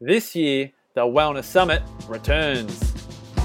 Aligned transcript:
This 0.00 0.36
year, 0.36 0.72
the 0.92 1.06
Wellness 1.06 1.44
Summit 1.44 1.82
returns. 2.06 2.78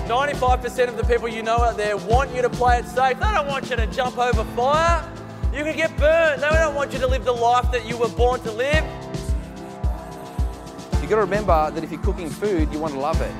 95% 0.09 0.89
of 0.89 0.97
the 0.97 1.03
people 1.05 1.29
you 1.29 1.41
know 1.41 1.59
out 1.59 1.77
there 1.77 1.95
want 1.95 2.35
you 2.35 2.41
to 2.41 2.49
play 2.49 2.77
it 2.77 2.85
safe. 2.87 3.17
They 3.17 3.31
don't 3.31 3.47
want 3.47 3.69
you 3.69 3.77
to 3.77 3.87
jump 3.87 4.17
over 4.17 4.43
fire. 4.53 5.09
You 5.53 5.63
could 5.63 5.77
get 5.77 5.95
burned. 5.95 6.41
They 6.41 6.49
don't 6.49 6.75
want 6.75 6.91
you 6.91 6.99
to 6.99 7.07
live 7.07 7.23
the 7.23 7.31
life 7.31 7.71
that 7.71 7.85
you 7.85 7.95
were 7.95 8.09
born 8.09 8.41
to 8.41 8.51
live. 8.51 8.83
You've 10.99 11.09
got 11.09 11.15
to 11.15 11.21
remember 11.21 11.71
that 11.71 11.85
if 11.85 11.89
you're 11.89 12.01
cooking 12.01 12.29
food, 12.29 12.69
you 12.73 12.79
want 12.79 12.95
to 12.95 12.99
love 12.99 13.21
it. 13.21 13.31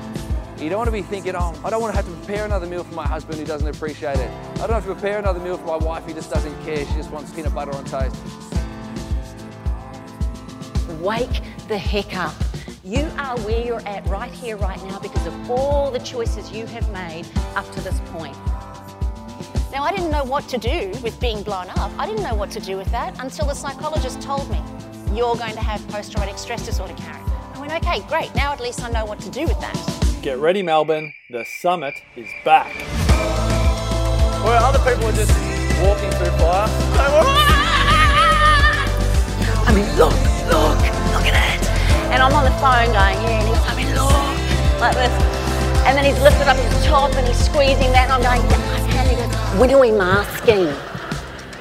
You 0.62 0.70
don't 0.70 0.78
want 0.78 0.88
to 0.88 0.92
be 0.92 1.02
thinking, 1.02 1.34
oh, 1.36 1.54
I 1.62 1.68
don't 1.68 1.82
want 1.82 1.92
to 1.92 1.96
have 1.96 2.06
to 2.06 2.16
prepare 2.24 2.46
another 2.46 2.66
meal 2.66 2.82
for 2.82 2.94
my 2.94 3.06
husband 3.06 3.38
who 3.38 3.44
doesn't 3.44 3.68
appreciate 3.68 4.16
it. 4.16 4.30
I 4.54 4.66
don't 4.66 4.70
have 4.70 4.86
to 4.86 4.94
prepare 4.94 5.18
another 5.18 5.40
meal 5.40 5.58
for 5.58 5.66
my 5.66 5.76
wife 5.76 6.04
who 6.04 6.14
just 6.14 6.30
doesn't 6.30 6.58
care. 6.64 6.86
She 6.86 6.94
just 6.94 7.10
wants 7.10 7.30
peanut 7.30 7.54
butter 7.54 7.74
on 7.74 7.84
toast. 7.84 8.16
Wake 11.02 11.42
the 11.68 11.76
heck 11.76 12.16
up. 12.16 12.32
You 12.84 13.08
are 13.16 13.38
where 13.42 13.64
you're 13.64 13.86
at 13.86 14.04
right 14.08 14.32
here, 14.32 14.56
right 14.56 14.82
now, 14.88 14.98
because 14.98 15.24
of 15.24 15.48
all 15.48 15.92
the 15.92 16.00
choices 16.00 16.50
you 16.50 16.66
have 16.66 16.90
made 16.90 17.24
up 17.54 17.70
to 17.74 17.80
this 17.80 18.00
point. 18.06 18.36
Now, 19.70 19.84
I 19.84 19.92
didn't 19.94 20.10
know 20.10 20.24
what 20.24 20.48
to 20.48 20.58
do 20.58 20.90
with 21.00 21.20
being 21.20 21.44
blown 21.44 21.68
up. 21.76 21.92
I 21.96 22.06
didn't 22.06 22.24
know 22.24 22.34
what 22.34 22.50
to 22.50 22.60
do 22.60 22.76
with 22.76 22.90
that 22.90 23.14
until 23.22 23.46
the 23.46 23.54
psychologist 23.54 24.20
told 24.20 24.50
me, 24.50 24.60
you're 25.14 25.36
going 25.36 25.54
to 25.54 25.60
have 25.60 25.86
post 25.90 26.10
traumatic 26.10 26.38
stress 26.38 26.66
disorder, 26.66 26.94
Karen. 26.94 27.22
I 27.54 27.60
went, 27.60 27.72
okay, 27.72 28.00
great. 28.08 28.34
Now 28.34 28.52
at 28.52 28.58
least 28.58 28.82
I 28.82 28.90
know 28.90 29.04
what 29.04 29.20
to 29.20 29.30
do 29.30 29.42
with 29.42 29.60
that. 29.60 30.18
Get 30.20 30.38
ready, 30.38 30.62
Melbourne. 30.64 31.14
The 31.30 31.44
summit 31.60 31.94
is 32.16 32.26
back. 32.44 32.74
Where 34.44 34.58
other 34.58 34.80
people 34.80 35.06
are 35.06 35.12
just 35.12 35.30
walking 35.80 36.10
through 36.10 36.36
fire. 36.38 36.81
Squeezing 47.52 47.92
that, 47.92 48.08
and 48.08 48.12
I'm 48.12 48.22
going, 48.22 48.50
yeah, 48.50 48.72
I 48.72 48.80
can. 48.90 49.06
He 49.08 49.14
goes, 49.14 49.60
when 49.60 49.70
are 49.70 49.80
we 49.80 49.90
masking? 49.90 50.72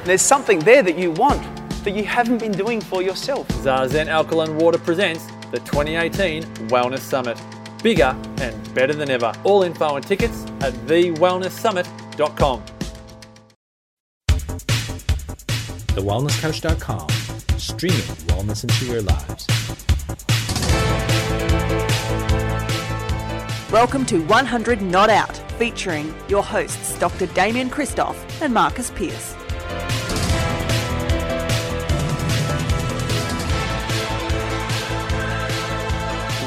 There's 0.06 0.22
something 0.22 0.59
there 0.59 0.81
that 0.83 0.98
you 0.98 1.11
want 1.11 1.44
that 1.83 1.92
you 1.92 2.06
haven't 2.06 2.38
been 2.38 2.53
doing 2.53 2.80
for 2.80 3.02
yourself. 3.02 3.48
Zazen 3.50 4.08
Alkaline 4.08 4.58
Water 4.58 4.78
presents 4.78 5.25
the 5.52 5.59
2018 5.59 6.44
Wellness 6.70 7.00
Summit. 7.00 7.38
Bigger 7.83 8.16
and 8.39 8.73
better 8.73 8.94
than 8.94 9.09
ever. 9.09 9.33
All 9.44 9.64
info 9.64 9.95
and 9.98 10.06
tickets 10.06 10.45
at 10.61 10.73
thewellnesssummit.com. 10.88 12.64
TheWellnessCouch.com, 15.92 17.09
streaming 17.59 18.00
wellness 18.30 18.64
into 18.64 18.86
your 18.86 19.02
lives. 19.02 19.45
Welcome 23.72 24.05
to 24.05 24.22
100 24.26 24.81
Not 24.81 25.09
Out, 25.09 25.42
featuring 25.62 26.12
your 26.28 26.42
hosts 26.42 26.98
Dr. 26.98 27.28
Damian 27.28 27.70
Kristof 27.70 28.16
and 28.42 28.52
Marcus 28.52 28.90
Pearce. 28.90 29.36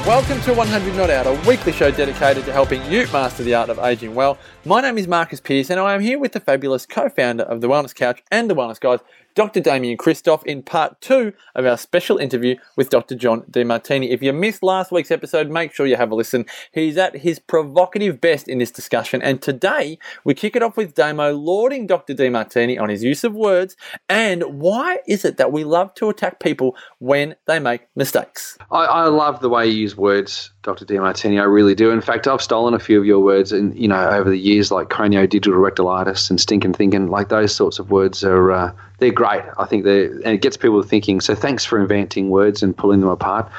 Welcome 0.05 0.41
to 0.41 0.53
100 0.53 0.95
Not 0.97 1.09
Out, 1.09 1.27
a 1.27 1.47
weekly 1.47 1.71
show 1.71 1.91
dedicated 1.91 2.43
to 2.43 2.51
helping 2.51 2.83
you 2.91 3.07
master 3.13 3.43
the 3.43 3.55
art 3.55 3.69
of 3.69 3.79
aging 3.79 4.15
well. 4.15 4.37
My 4.65 4.81
name 4.81 4.97
is 4.97 5.07
Marcus 5.07 5.39
Pearce, 5.39 5.69
and 5.69 5.79
I 5.79 5.93
am 5.93 6.01
here 6.01 6.19
with 6.19 6.33
the 6.33 6.41
fabulous 6.41 6.85
co 6.85 7.07
founder 7.07 7.43
of 7.43 7.61
The 7.61 7.69
Wellness 7.69 7.95
Couch 7.95 8.21
and 8.29 8.49
The 8.49 8.53
Wellness 8.53 8.81
Guys, 8.81 8.99
Dr. 9.35 9.59
Damian 9.59 9.97
Kristof, 9.97 10.43
in 10.45 10.63
part 10.63 10.99
two 11.01 11.33
of 11.55 11.65
our 11.65 11.77
special 11.77 12.17
interview 12.17 12.55
with 12.77 12.89
Dr. 12.89 13.15
John 13.15 13.41
DeMartini. 13.51 14.09
If 14.09 14.23
you 14.23 14.31
missed 14.31 14.63
last 14.63 14.91
week's 14.91 15.11
episode, 15.11 15.49
make 15.49 15.73
sure 15.73 15.85
you 15.85 15.97
have 15.97 16.11
a 16.11 16.15
listen. 16.15 16.45
He's 16.71 16.97
at 16.97 17.17
his 17.17 17.37
provocative 17.37 18.21
best 18.21 18.47
in 18.47 18.59
this 18.59 18.71
discussion, 18.71 19.21
and 19.21 19.41
today 19.41 19.99
we 20.23 20.33
kick 20.33 20.55
it 20.55 20.63
off 20.63 20.77
with 20.77 20.95
Damo 20.95 21.33
lauding 21.33 21.85
Dr. 21.85 22.13
DeMartini 22.13 22.79
on 22.79 22.89
his 22.89 23.03
use 23.03 23.23
of 23.23 23.33
words 23.33 23.75
and 24.07 24.43
why 24.43 24.99
is 25.07 25.25
it 25.25 25.37
that 25.37 25.51
we 25.51 25.63
love 25.63 25.93
to 25.95 26.09
attack 26.09 26.39
people 26.39 26.75
when 26.99 27.35
they 27.45 27.59
make 27.59 27.81
mistakes. 27.95 28.57
I, 28.71 28.85
I 28.85 29.07
love 29.07 29.39
the 29.39 29.49
way 29.49 29.67
you 29.67 29.79
use 29.79 29.97
words, 29.97 30.51
Dr. 30.63 30.85
Demartini. 30.85 31.39
I 31.39 31.43
really 31.43 31.75
do. 31.75 31.91
In 31.91 32.01
fact, 32.01 32.27
I've 32.27 32.41
stolen 32.41 32.73
a 32.73 32.79
few 32.79 32.99
of 32.99 33.05
your 33.05 33.19
words, 33.19 33.51
and 33.51 33.77
you 33.77 33.87
know, 33.87 34.09
over 34.09 34.29
the 34.29 34.39
years, 34.39 34.71
like 34.71 34.89
craniodigital 34.89 35.53
rectalitis 35.53 36.29
and 36.29 36.39
stinking 36.39 36.73
thinking, 36.73 37.07
like 37.07 37.29
those 37.29 37.53
sorts 37.53 37.79
of 37.79 37.91
words 37.91 38.23
are 38.23 38.51
uh, 38.51 38.73
they're 38.99 39.11
great. 39.11 39.43
I 39.57 39.65
think 39.65 39.83
they 39.83 40.05
and 40.05 40.27
it 40.27 40.41
gets 40.41 40.57
people 40.57 40.81
thinking. 40.83 41.21
So 41.21 41.35
thanks 41.35 41.65
for 41.65 41.79
inventing 41.79 42.29
words 42.29 42.63
and 42.63 42.75
pulling 42.75 43.01
them 43.01 43.09
apart. 43.09 43.49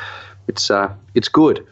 It's 0.49 0.71
uh, 0.71 0.93
it's 1.15 1.29
good. 1.29 1.67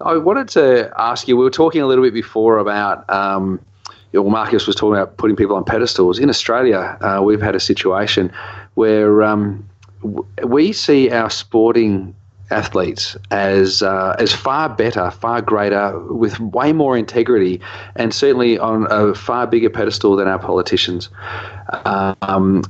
I 0.00 0.16
wanted 0.16 0.48
to 0.50 0.92
ask 0.98 1.28
you. 1.28 1.36
We 1.36 1.44
were 1.44 1.50
talking 1.50 1.80
a 1.80 1.86
little 1.86 2.04
bit 2.04 2.14
before 2.14 2.58
about. 2.58 3.08
Um, 3.10 3.60
well, 4.12 4.28
Marcus 4.28 4.66
was 4.66 4.76
talking 4.76 5.00
about 5.00 5.16
putting 5.16 5.36
people 5.36 5.56
on 5.56 5.64
pedestals. 5.64 6.18
In 6.18 6.28
Australia, 6.28 6.98
uh, 7.00 7.22
we've 7.24 7.40
had 7.40 7.54
a 7.54 7.60
situation 7.60 8.30
where 8.74 9.22
um, 9.22 9.66
we 10.44 10.72
see 10.74 11.10
our 11.10 11.30
sporting 11.30 12.14
athletes 12.50 13.16
as 13.30 13.82
uh, 13.82 14.14
as 14.18 14.32
far 14.32 14.68
better, 14.68 15.10
far 15.10 15.40
greater, 15.40 15.98
with 16.12 16.38
way 16.40 16.72
more 16.72 16.96
integrity, 16.96 17.60
and 17.96 18.14
certainly 18.14 18.58
on 18.58 18.86
a 18.90 19.14
far 19.14 19.46
bigger 19.46 19.70
pedestal 19.70 20.16
than 20.16 20.28
our 20.28 20.38
politicians. 20.38 21.08
Um, 21.86 22.62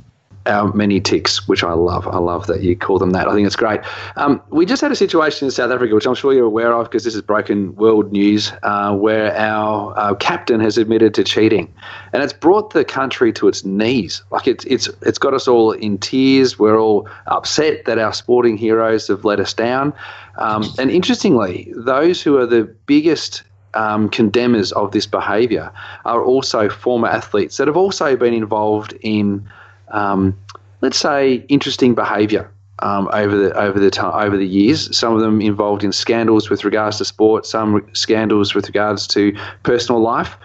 our 0.47 0.73
many 0.73 1.01
ticks, 1.01 1.47
which 1.47 1.63
I 1.63 1.73
love. 1.73 2.07
I 2.09 2.19
love 2.19 2.47
that 2.47 2.63
you 2.63 2.77
call 2.77 2.99
them 2.99 3.11
that. 3.11 3.29
I 3.29 3.35
think 3.35 3.47
it's 3.47 3.57
great. 3.57 3.81
Um, 4.17 4.43
we 4.51 4.67
just 4.67 4.83
had 4.83 4.91
a 4.93 4.97
situation 4.97 5.47
in 5.47 5.51
South 5.51 5.71
Africa, 5.71 5.95
which 5.95 6.07
I'm 6.07 6.15
sure 6.15 6.33
you're 6.33 6.47
aware 6.47 6.73
of 6.73 6.87
because 6.87 7.05
this 7.05 7.15
is 7.15 7.23
broken 7.23 7.75
world 7.77 8.13
news, 8.13 8.53
uh, 8.63 8.95
where 8.95 9.35
our 9.37 9.95
uh, 9.97 10.15
captain 10.15 10.61
has 10.61 10.79
admitted 10.79 11.15
to 11.15 11.25
cheating, 11.25 11.73
and 12.13 12.23
it's 12.23 12.33
brought 12.33 12.73
the 12.73 12.85
country 12.85 13.33
to 13.35 13.49
its 13.49 13.65
knees. 13.65 14.23
Like 14.31 14.47
it's 14.47 14.65
it's 14.65 14.89
it's 15.03 15.19
got 15.19 15.35
us 15.35 15.47
all 15.47 15.73
in 15.73 15.99
tears. 15.99 16.59
We're 16.59 16.79
all 16.79 17.09
upset 17.27 17.85
that 17.85 17.99
our 17.99 18.13
sporting 18.13 18.57
heroes 18.57 19.09
have 19.09 19.25
let 19.25 19.41
us 19.41 19.55
down. 19.55 19.93
Um, 20.37 20.65
and 20.79 20.91
interestingly, 20.91 21.73
those 21.77 22.23
who 22.23 22.39
are 22.39 22.47
the 22.47 22.65
biggest 22.87 23.43
um, 23.75 24.09
condemners 24.09 24.73
of 24.73 24.93
this 24.93 25.07
behaviour 25.07 25.73
are 26.05 26.23
also 26.23 26.69
former 26.69 27.09
athletes 27.09 27.57
that 27.57 27.67
have 27.67 27.77
also 27.77 28.17
been 28.17 28.35
involved 28.35 28.95
in 29.01 29.49
um, 29.93 30.37
let's 30.81 30.99
say, 30.99 31.45
interesting 31.49 31.95
behaviour 31.95 32.51
um, 32.81 33.09
over 33.13 33.37
the 33.37 33.57
over 33.57 33.79
the 33.79 33.91
time 33.91 34.13
over 34.27 34.37
the 34.37 34.47
years. 34.47 34.95
Some 34.97 35.15
of 35.15 35.21
them 35.21 35.41
involved 35.41 35.85
in 35.85 35.93
scandals 35.93 36.51
with 36.51 36.65
regards 36.65 36.99
to 36.99 37.05
sport, 37.05 37.47
some 37.47 37.89
scandals 37.95 38.55
with 38.55 38.67
regards 38.67 39.07
to 39.09 39.35
personal 39.63 40.01
life. 40.01 40.37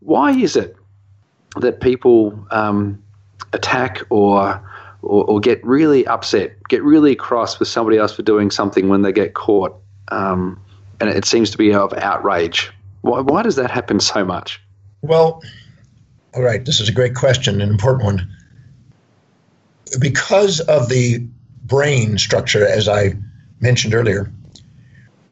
Why 0.00 0.32
is 0.32 0.56
it 0.56 0.76
that 1.60 1.80
people 1.80 2.46
um, 2.50 3.02
attack 3.52 4.00
or, 4.10 4.60
or 5.02 5.24
or 5.24 5.40
get 5.40 5.64
really 5.64 6.06
upset, 6.06 6.56
get 6.68 6.82
really 6.82 7.14
cross 7.14 7.58
with 7.58 7.68
somebody 7.68 7.98
else 7.98 8.14
for 8.14 8.22
doing 8.22 8.50
something 8.50 8.88
when 8.88 9.02
they 9.02 9.12
get 9.12 9.34
caught? 9.34 9.76
Um, 10.08 10.60
and 11.00 11.10
it 11.10 11.24
seems 11.24 11.50
to 11.50 11.58
be 11.58 11.74
of 11.74 11.92
outrage. 11.94 12.70
Why, 13.02 13.20
why 13.20 13.42
does 13.42 13.56
that 13.56 13.70
happen 13.70 14.00
so 14.00 14.24
much? 14.24 14.62
Well, 15.02 15.42
all 16.34 16.42
right, 16.42 16.64
this 16.64 16.80
is 16.80 16.88
a 16.88 16.92
great 16.92 17.14
question, 17.14 17.60
an 17.60 17.68
important 17.68 18.04
one 18.04 18.33
because 19.98 20.60
of 20.60 20.88
the 20.88 21.26
brain 21.64 22.18
structure, 22.18 22.66
as 22.66 22.88
I 22.88 23.14
mentioned 23.60 23.94
earlier, 23.94 24.30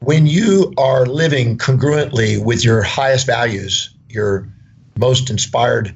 when 0.01 0.27
you 0.27 0.73
are 0.79 1.07
living 1.07 1.59
congruently 1.59 2.43
with 2.43 2.65
your 2.65 2.83
highest 2.83 3.27
values, 3.27 3.95
your 4.09 4.49
most 4.97 5.31
inspired, 5.31 5.95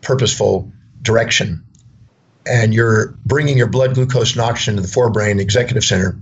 purposeful 0.00 0.72
direction, 1.02 1.64
and 2.46 2.74
you're 2.74 3.16
bringing 3.24 3.56
your 3.56 3.68
blood 3.68 3.94
glucose 3.94 4.32
and 4.32 4.40
oxygen 4.40 4.76
to 4.76 4.82
the 4.82 4.88
forebrain 4.88 5.40
executive 5.40 5.84
center, 5.84 6.18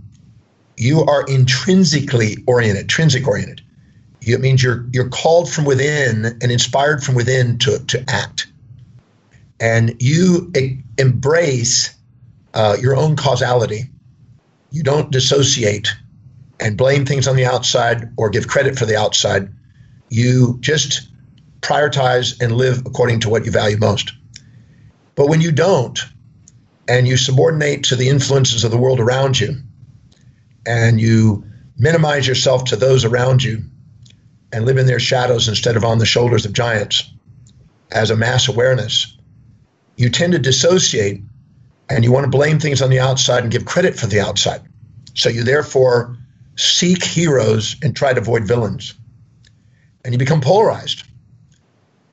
you 0.76 1.04
are 1.04 1.24
intrinsically 1.26 2.36
oriented, 2.46 2.82
intrinsic 2.82 3.26
oriented. 3.26 3.62
It 4.20 4.40
means 4.40 4.62
you're 4.62 4.86
you're 4.92 5.08
called 5.08 5.50
from 5.50 5.64
within 5.64 6.26
and 6.26 6.52
inspired 6.52 7.02
from 7.02 7.14
within 7.14 7.58
to, 7.58 7.78
to 7.86 8.04
act 8.08 8.51
and 9.62 10.02
you 10.02 10.50
e- 10.58 10.82
embrace 10.98 11.94
uh, 12.52 12.76
your 12.80 12.96
own 12.96 13.14
causality, 13.14 13.88
you 14.72 14.82
don't 14.82 15.12
dissociate 15.12 15.94
and 16.58 16.76
blame 16.76 17.06
things 17.06 17.28
on 17.28 17.36
the 17.36 17.46
outside 17.46 18.12
or 18.16 18.28
give 18.28 18.48
credit 18.48 18.76
for 18.76 18.86
the 18.86 18.96
outside. 18.96 19.54
You 20.08 20.58
just 20.60 21.08
prioritize 21.60 22.42
and 22.42 22.56
live 22.56 22.80
according 22.86 23.20
to 23.20 23.30
what 23.30 23.46
you 23.46 23.52
value 23.52 23.76
most. 23.76 24.12
But 25.14 25.28
when 25.28 25.40
you 25.40 25.52
don't, 25.52 25.98
and 26.88 27.06
you 27.06 27.16
subordinate 27.16 27.84
to 27.84 27.96
the 27.96 28.08
influences 28.08 28.64
of 28.64 28.72
the 28.72 28.78
world 28.78 28.98
around 28.98 29.38
you, 29.38 29.58
and 30.66 31.00
you 31.00 31.44
minimize 31.78 32.26
yourself 32.26 32.64
to 32.64 32.76
those 32.76 33.04
around 33.04 33.44
you, 33.44 33.62
and 34.52 34.66
live 34.66 34.78
in 34.78 34.86
their 34.86 34.98
shadows 34.98 35.48
instead 35.48 35.76
of 35.76 35.84
on 35.84 35.98
the 35.98 36.06
shoulders 36.06 36.46
of 36.46 36.52
giants 36.52 37.08
as 37.92 38.10
a 38.10 38.16
mass 38.16 38.48
awareness, 38.48 39.16
you 39.96 40.08
tend 40.08 40.32
to 40.32 40.38
dissociate 40.38 41.22
and 41.88 42.04
you 42.04 42.12
want 42.12 42.24
to 42.24 42.30
blame 42.30 42.58
things 42.58 42.80
on 42.80 42.90
the 42.90 43.00
outside 43.00 43.42
and 43.42 43.52
give 43.52 43.64
credit 43.64 43.96
for 43.96 44.06
the 44.06 44.20
outside. 44.20 44.62
So 45.14 45.28
you 45.28 45.44
therefore 45.44 46.16
seek 46.56 47.04
heroes 47.04 47.76
and 47.82 47.94
try 47.94 48.12
to 48.12 48.20
avoid 48.20 48.46
villains. 48.46 48.94
And 50.04 50.14
you 50.14 50.18
become 50.18 50.40
polarized 50.40 51.04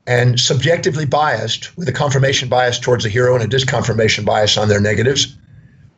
and 0.05 0.39
subjectively 0.39 1.05
biased 1.05 1.77
with 1.77 1.87
a 1.87 1.91
confirmation 1.91 2.49
bias 2.49 2.79
towards 2.79 3.03
the 3.03 3.09
hero 3.09 3.35
and 3.35 3.43
a 3.43 3.47
disconfirmation 3.47 4.25
bias 4.25 4.57
on 4.57 4.67
their 4.67 4.81
negatives, 4.81 5.37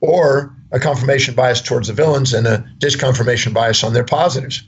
or 0.01 0.53
a 0.71 0.79
confirmation 0.79 1.33
bias 1.33 1.61
towards 1.61 1.87
the 1.87 1.93
villains 1.93 2.33
and 2.33 2.45
a 2.45 2.65
disconfirmation 2.79 3.53
bias 3.53 3.83
on 3.83 3.93
their 3.93 4.03
positives. 4.03 4.63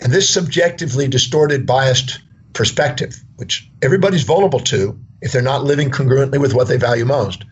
And 0.00 0.12
this 0.12 0.30
subjectively 0.30 1.08
distorted, 1.08 1.66
biased 1.66 2.20
perspective, 2.52 3.20
which 3.36 3.68
everybody's 3.82 4.22
vulnerable 4.22 4.60
to 4.60 4.98
if 5.20 5.32
they're 5.32 5.42
not 5.42 5.64
living 5.64 5.90
congruently 5.90 6.40
with 6.40 6.54
what 6.54 6.68
they 6.68 6.76
value 6.76 7.04
most, 7.04 7.44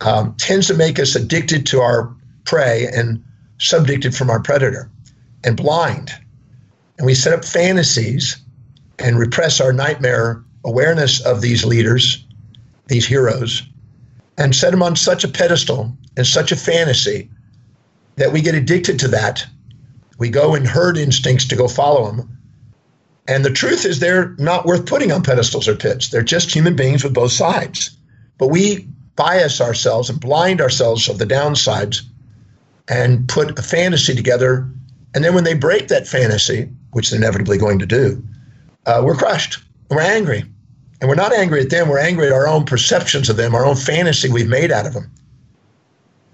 um, 0.00 0.34
tends 0.36 0.66
to 0.66 0.74
make 0.74 0.98
us 0.98 1.14
addicted 1.14 1.66
to 1.66 1.80
our 1.80 2.14
prey 2.44 2.86
and 2.92 3.24
subjected 3.58 4.14
from 4.14 4.30
our 4.30 4.40
predator 4.40 4.90
and 5.44 5.56
blind. 5.56 6.12
And 6.98 7.06
we 7.06 7.14
set 7.14 7.32
up 7.32 7.44
fantasies 7.44 8.36
and 8.98 9.18
repress 9.18 9.60
our 9.60 9.72
nightmare 9.72 10.42
awareness 10.64 11.20
of 11.24 11.40
these 11.40 11.64
leaders, 11.64 12.24
these 12.88 13.06
heroes, 13.06 13.62
and 14.38 14.54
set 14.54 14.70
them 14.70 14.82
on 14.82 14.96
such 14.96 15.24
a 15.24 15.28
pedestal 15.28 15.96
and 16.16 16.26
such 16.26 16.52
a 16.52 16.56
fantasy 16.56 17.30
that 18.16 18.32
we 18.32 18.40
get 18.40 18.54
addicted 18.54 18.98
to 18.98 19.08
that. 19.08 19.46
We 20.18 20.30
go 20.30 20.54
in 20.54 20.64
herd 20.64 20.96
instincts 20.96 21.46
to 21.48 21.56
go 21.56 21.68
follow 21.68 22.10
them. 22.10 22.35
And 23.28 23.44
the 23.44 23.50
truth 23.50 23.84
is, 23.84 23.98
they're 23.98 24.34
not 24.38 24.66
worth 24.66 24.86
putting 24.86 25.10
on 25.10 25.22
pedestals 25.22 25.66
or 25.66 25.74
pits. 25.74 26.10
They're 26.10 26.22
just 26.22 26.54
human 26.54 26.76
beings 26.76 27.02
with 27.02 27.14
both 27.14 27.32
sides. 27.32 27.96
But 28.38 28.48
we 28.48 28.86
bias 29.16 29.60
ourselves 29.60 30.08
and 30.10 30.20
blind 30.20 30.60
ourselves 30.60 31.08
of 31.08 31.18
the 31.18 31.26
downsides 31.26 32.02
and 32.88 33.28
put 33.28 33.58
a 33.58 33.62
fantasy 33.62 34.14
together. 34.14 34.68
And 35.14 35.24
then 35.24 35.34
when 35.34 35.44
they 35.44 35.54
break 35.54 35.88
that 35.88 36.06
fantasy, 36.06 36.68
which 36.92 37.10
they're 37.10 37.18
inevitably 37.18 37.58
going 37.58 37.78
to 37.80 37.86
do, 37.86 38.22
uh, 38.84 39.02
we're 39.04 39.16
crushed. 39.16 39.58
We're 39.90 40.00
angry. 40.00 40.44
And 41.00 41.08
we're 41.08 41.16
not 41.16 41.32
angry 41.32 41.60
at 41.60 41.70
them, 41.70 41.88
we're 41.88 41.98
angry 41.98 42.26
at 42.26 42.32
our 42.32 42.48
own 42.48 42.64
perceptions 42.64 43.28
of 43.28 43.36
them, 43.36 43.54
our 43.54 43.66
own 43.66 43.76
fantasy 43.76 44.30
we've 44.30 44.48
made 44.48 44.72
out 44.72 44.86
of 44.86 44.94
them. 44.94 45.10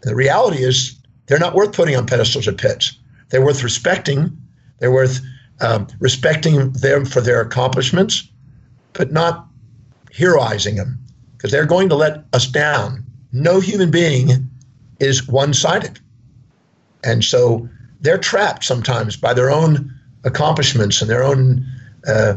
And 0.03 0.11
the 0.11 0.15
reality 0.15 0.59
is, 0.59 0.97
they're 1.27 1.39
not 1.39 1.55
worth 1.55 1.73
putting 1.73 1.97
on 1.97 2.07
pedestals 2.07 2.47
or 2.47 2.53
pits. 2.53 2.97
They're 3.31 3.45
worth 3.45 3.65
respecting. 3.65 4.37
They're 4.79 4.93
worth 4.93 5.21
um, 5.63 5.87
respecting 6.01 6.73
them 6.73 7.05
for 7.05 7.21
their 7.21 7.41
accomplishments, 7.41 8.29
but 8.93 9.13
not 9.13 9.47
heroizing 10.13 10.77
them 10.77 10.99
because 11.37 11.51
they're 11.51 11.67
going 11.67 11.89
to 11.89 11.95
let 11.95 12.25
us 12.33 12.47
down. 12.47 13.05
No 13.33 13.61
human 13.61 13.91
being 13.91 14.51
is 15.01 15.27
one 15.27 15.55
sided. 15.55 15.99
And 17.03 17.25
so 17.25 17.69
they're 18.01 18.19
trapped 18.19 18.65
sometimes 18.65 19.17
by 19.17 19.35
their 19.35 19.51
own 19.51 19.93
accomplishments 20.25 21.01
and 21.01 21.11
their 21.11 21.25
own 21.25 21.65
uh, 22.07 22.37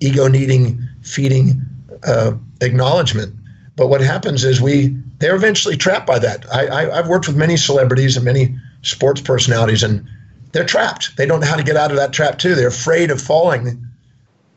ego 0.00 0.28
needing, 0.28 0.80
feeding 1.02 1.60
uh, 2.06 2.32
acknowledgement. 2.60 3.34
But 3.76 3.88
what 3.88 4.00
happens 4.00 4.44
is 4.44 4.60
we 4.60 4.96
they're 5.18 5.34
eventually 5.34 5.76
trapped 5.76 6.06
by 6.06 6.18
that. 6.18 6.44
I, 6.52 6.66
I, 6.66 6.98
I've 6.98 7.08
worked 7.08 7.26
with 7.26 7.36
many 7.36 7.56
celebrities 7.56 8.16
and 8.16 8.24
many 8.24 8.54
sports 8.82 9.20
personalities, 9.20 9.82
and 9.82 10.06
they're 10.52 10.64
trapped. 10.64 11.16
They 11.16 11.26
don't 11.26 11.40
know 11.40 11.46
how 11.46 11.56
to 11.56 11.62
get 11.62 11.76
out 11.76 11.90
of 11.90 11.96
that 11.96 12.12
trap 12.12 12.38
too. 12.38 12.54
They're 12.54 12.68
afraid 12.68 13.10
of 13.10 13.20
falling, 13.20 13.84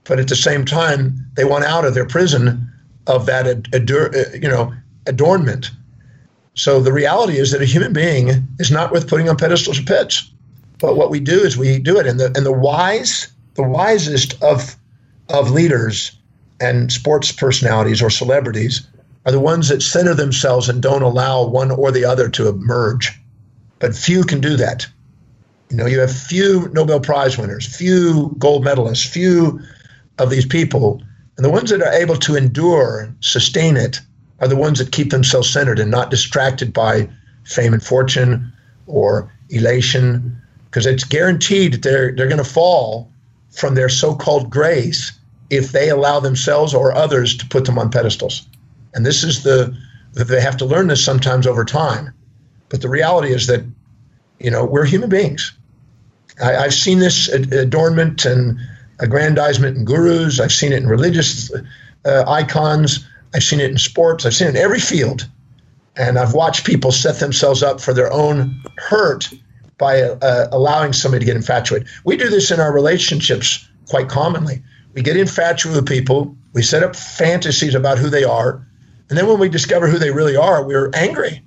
but 0.06 0.20
at 0.20 0.28
the 0.28 0.36
same 0.36 0.66
time, 0.66 1.26
they 1.36 1.44
want 1.44 1.66
out 1.66 1.86
of 1.86 1.94
their 1.94 2.06
prison 2.06 2.72
of 3.08 3.26
that 3.26 3.48
ador- 3.74 4.16
uh, 4.16 4.34
you 4.34 4.48
know 4.48 4.74
adornment. 5.06 5.72
So 6.54 6.80
the 6.82 6.94
reality 6.94 7.38
is 7.38 7.52
that 7.52 7.62
a 7.62 7.66
human 7.66 7.94
being 7.94 8.48
is 8.60 8.72
not 8.72 8.92
worth 8.92 9.08
putting 9.08 9.30
on 9.30 9.38
pedestals 9.38 9.80
or 9.80 9.84
pits. 9.84 10.30
But 10.80 10.96
what 10.96 11.10
we 11.10 11.20
do 11.20 11.40
is 11.40 11.58
we 11.58 11.80
do 11.80 12.00
it, 12.00 12.08
and 12.08 12.20
the 12.20 12.28
and 12.36 12.46
the 12.46 12.54
wise 12.54 13.28
the 13.56 13.64
wisest 13.64 14.42
of 14.42 14.76
of 15.30 15.52
leaders 15.52 16.12
and 16.62 16.92
sports 16.92 17.32
personalities 17.32 18.02
or 18.02 18.10
celebrities 18.10 18.88
are 19.26 19.32
the 19.32 19.40
ones 19.40 19.68
that 19.68 19.82
center 19.82 20.14
themselves 20.14 20.70
and 20.70 20.82
don't 20.82 21.02
allow 21.02 21.46
one 21.46 21.72
or 21.72 21.92
the 21.92 22.06
other 22.06 22.30
to 22.30 22.48
emerge. 22.48 23.20
But 23.80 23.96
few 23.96 24.24
can 24.24 24.40
do 24.40 24.56
that. 24.58 24.88
You 25.70 25.78
know, 25.78 25.86
you 25.86 26.00
have 26.00 26.12
few 26.12 26.68
Nobel 26.74 27.00
Prize 27.00 27.38
winners, 27.38 27.66
few 27.66 28.36
gold 28.40 28.66
medalists, 28.66 29.08
few 29.08 29.62
of 30.18 30.30
these 30.30 30.46
people. 30.46 31.02
And 31.38 31.46
the 31.46 31.50
ones 31.50 31.70
that 31.70 31.82
are 31.82 31.94
able 31.94 32.16
to 32.18 32.36
endure, 32.36 33.02
and 33.02 33.16
sustain 33.20 33.78
it, 33.78 34.02
are 34.40 34.48
the 34.48 34.56
ones 34.56 34.80
that 34.80 34.92
keep 34.92 35.12
themselves 35.12 35.50
centered 35.50 35.80
and 35.80 35.92
not 35.92 36.10
distracted 36.10 36.74
by 36.74 37.08
fame 37.44 37.74
and 37.74 37.84
fortune 37.84 38.52
or 38.88 39.32
elation, 39.50 40.42
because 40.66 40.86
it's 40.86 41.04
guaranteed 41.04 41.74
that 41.74 41.82
they're, 41.84 42.16
they're 42.16 42.28
going 42.28 42.44
to 42.44 42.44
fall 42.44 43.12
from 43.52 43.76
their 43.76 43.90
so 43.90 44.16
called 44.16 44.50
grace 44.50 45.12
if 45.50 45.72
they 45.72 45.90
allow 45.90 46.20
themselves 46.20 46.74
or 46.74 46.96
others 46.96 47.36
to 47.38 47.46
put 47.48 47.66
them 47.66 47.78
on 47.78 47.90
pedestals. 47.90 48.48
And 48.94 49.06
this 49.06 49.24
is 49.24 49.44
the, 49.44 49.76
they 50.14 50.42
have 50.42 50.58
to 50.58 50.66
learn 50.66 50.88
this 50.88 51.04
sometimes 51.04 51.46
over 51.46 51.64
time. 51.64 52.14
But 52.70 52.82
the 52.82 52.90
reality 52.90 53.34
is 53.34 53.48
that, 53.48 53.64
you 54.40 54.52
know, 54.52 54.66
we're 54.66 54.86
human 54.86 55.10
beings. 55.10 55.54
I, 56.42 56.64
have 56.64 56.74
seen 56.74 57.00
this 57.00 57.28
adornment 57.28 58.26
and 58.26 58.60
aggrandizement 59.00 59.78
in 59.78 59.86
gurus. 59.86 60.40
I've 60.40 60.52
seen 60.52 60.72
it 60.72 60.78
in 60.78 60.88
religious 60.88 61.52
uh, 62.06 62.24
icons. 62.28 63.08
I've 63.34 63.44
seen 63.44 63.60
it 63.60 63.70
in 63.72 63.78
sports. 63.78 64.26
I've 64.26 64.34
seen 64.34 64.48
it 64.48 64.56
in 64.56 64.58
every 64.58 64.80
field. 64.80 65.28
And 65.96 66.18
I've 66.18 66.34
watched 66.34 66.66
people 66.66 66.92
set 66.92 67.20
themselves 67.20 67.62
up 67.62 67.82
for 67.82 67.94
their 67.94 68.12
own 68.12 68.62
hurt 68.78 69.30
by 69.78 70.02
uh, 70.02 70.48
allowing 70.52 70.94
somebody 70.94 71.26
to 71.26 71.26
get 71.26 71.36
infatuated. 71.36 71.88
We 72.04 72.18
do 72.18 72.30
this 72.30 72.52
in 72.52 72.60
our 72.60 72.74
relationships 72.74 73.68
quite 73.88 74.10
commonly. 74.10 74.62
We 74.94 75.02
get 75.02 75.18
infatuated 75.18 75.82
with 75.82 75.88
people, 75.88 76.36
we 76.54 76.64
set 76.64 76.84
up 76.84 76.96
fantasies 76.96 77.76
about 77.76 77.98
who 77.98 78.10
they 78.10 78.24
are, 78.24 78.66
and 79.10 79.18
then 79.18 79.28
when 79.28 79.40
we 79.40 79.50
discover 79.50 79.88
who 79.88 79.98
they 79.98 80.12
really 80.12 80.36
are, 80.36 80.64
we're 80.64 80.92
angry. 80.94 81.42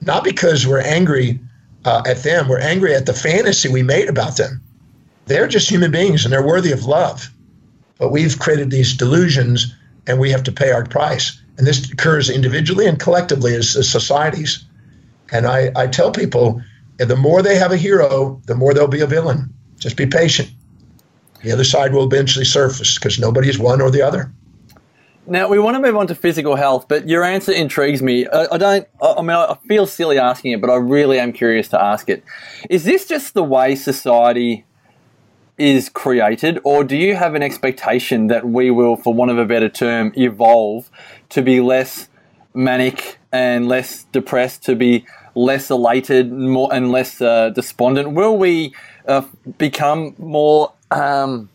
Not 0.00 0.24
because 0.24 0.66
we're 0.66 0.80
angry 0.80 1.40
uh, 1.84 2.02
at 2.06 2.22
them, 2.22 2.48
we're 2.48 2.60
angry 2.60 2.94
at 2.94 3.06
the 3.06 3.12
fantasy 3.12 3.68
we 3.68 3.82
made 3.82 4.08
about 4.08 4.36
them. 4.36 4.62
They're 5.26 5.48
just 5.48 5.70
human 5.70 5.90
beings 5.90 6.24
and 6.24 6.32
they're 6.32 6.46
worthy 6.46 6.72
of 6.72 6.84
love. 6.84 7.30
But 7.98 8.10
we've 8.10 8.38
created 8.38 8.70
these 8.70 8.94
delusions 8.94 9.74
and 10.06 10.18
we 10.18 10.30
have 10.30 10.42
to 10.44 10.52
pay 10.52 10.72
our 10.72 10.84
price. 10.84 11.40
And 11.58 11.66
this 11.66 11.90
occurs 11.90 12.30
individually 12.30 12.86
and 12.86 12.98
collectively 12.98 13.54
as, 13.54 13.76
as 13.76 13.88
societies. 13.88 14.64
And 15.30 15.46
I, 15.46 15.70
I 15.76 15.86
tell 15.86 16.10
people 16.10 16.62
the 16.98 17.16
more 17.16 17.42
they 17.42 17.56
have 17.56 17.72
a 17.72 17.76
hero, 17.76 18.40
the 18.46 18.54
more 18.54 18.74
they'll 18.74 18.88
be 18.88 19.00
a 19.00 19.06
villain. 19.06 19.52
Just 19.78 19.96
be 19.96 20.06
patient. 20.06 20.50
The 21.42 21.52
other 21.52 21.64
side 21.64 21.92
will 21.92 22.04
eventually 22.04 22.44
surface 22.44 22.96
because 22.96 23.18
nobody 23.18 23.48
is 23.48 23.58
one 23.58 23.80
or 23.80 23.90
the 23.90 24.02
other. 24.02 24.32
Now 25.26 25.48
we 25.48 25.58
want 25.60 25.76
to 25.76 25.80
move 25.80 25.96
on 25.96 26.08
to 26.08 26.16
physical 26.16 26.56
health, 26.56 26.86
but 26.88 27.08
your 27.08 27.22
answer 27.22 27.52
intrigues 27.52 28.02
me. 28.02 28.26
I, 28.26 28.54
I, 28.54 28.58
don't. 28.58 28.88
I 29.00 29.22
mean, 29.22 29.30
I 29.30 29.56
feel 29.68 29.86
silly 29.86 30.18
asking 30.18 30.52
it, 30.52 30.60
but 30.60 30.68
I 30.68 30.76
really 30.76 31.20
am 31.20 31.32
curious 31.32 31.68
to 31.68 31.80
ask 31.80 32.08
it. 32.08 32.24
Is 32.68 32.82
this 32.84 33.06
just 33.06 33.34
the 33.34 33.44
way 33.44 33.76
society 33.76 34.64
is 35.58 35.88
created, 35.88 36.58
or 36.64 36.82
do 36.82 36.96
you 36.96 37.14
have 37.14 37.36
an 37.36 37.42
expectation 37.42 38.26
that 38.26 38.48
we 38.48 38.70
will, 38.72 38.96
for 38.96 39.14
want 39.14 39.30
of 39.30 39.38
a 39.38 39.44
better 39.44 39.68
term, 39.68 40.12
evolve 40.16 40.90
to 41.28 41.40
be 41.40 41.60
less 41.60 42.08
manic 42.52 43.18
and 43.30 43.68
less 43.68 44.04
depressed, 44.04 44.64
to 44.64 44.74
be 44.74 45.06
less 45.36 45.70
elated 45.70 46.32
more 46.32 46.68
and 46.74 46.90
less 46.90 47.20
uh, 47.20 47.50
despondent? 47.50 48.10
Will 48.10 48.36
we 48.36 48.74
uh, 49.06 49.22
become 49.56 50.16
more 50.18 50.72
um, 50.90 51.48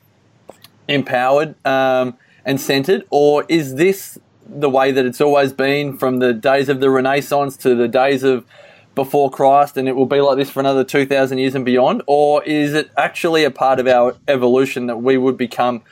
empowered 0.88 1.54
um, 1.66 2.18
and 2.48 2.60
centered, 2.60 3.04
or 3.12 3.44
is 3.50 3.76
this 3.76 4.18
the 4.50 4.70
way 4.70 4.92
that 4.92 5.06
it's 5.06 5.20
always 5.20 5.52
been 5.52 5.98
from 5.98 6.20
the 6.20 6.34
days 6.34 6.70
of 6.70 6.80
the 6.80 6.90
Renaissance 6.90 7.58
to 7.58 7.76
the 7.76 7.90
days 7.90 8.24
of 8.24 8.46
before 8.96 9.30
Christ, 9.30 9.78
and 9.78 9.88
it 9.88 9.96
will 9.96 10.08
be 10.08 10.22
like 10.22 10.38
this 10.38 10.50
for 10.50 10.62
another 10.62 10.84
2,000 10.84 11.38
years 11.38 11.54
and 11.54 11.66
beyond? 11.66 12.02
Or 12.08 12.44
is 12.46 12.74
it 12.74 12.90
actually 12.98 13.44
a 13.44 13.52
part 13.52 13.80
of 13.80 13.88
our 13.88 14.16
evolution 14.28 14.88
that 14.88 14.98
we 14.98 15.18
would 15.18 15.38
become 15.38 15.84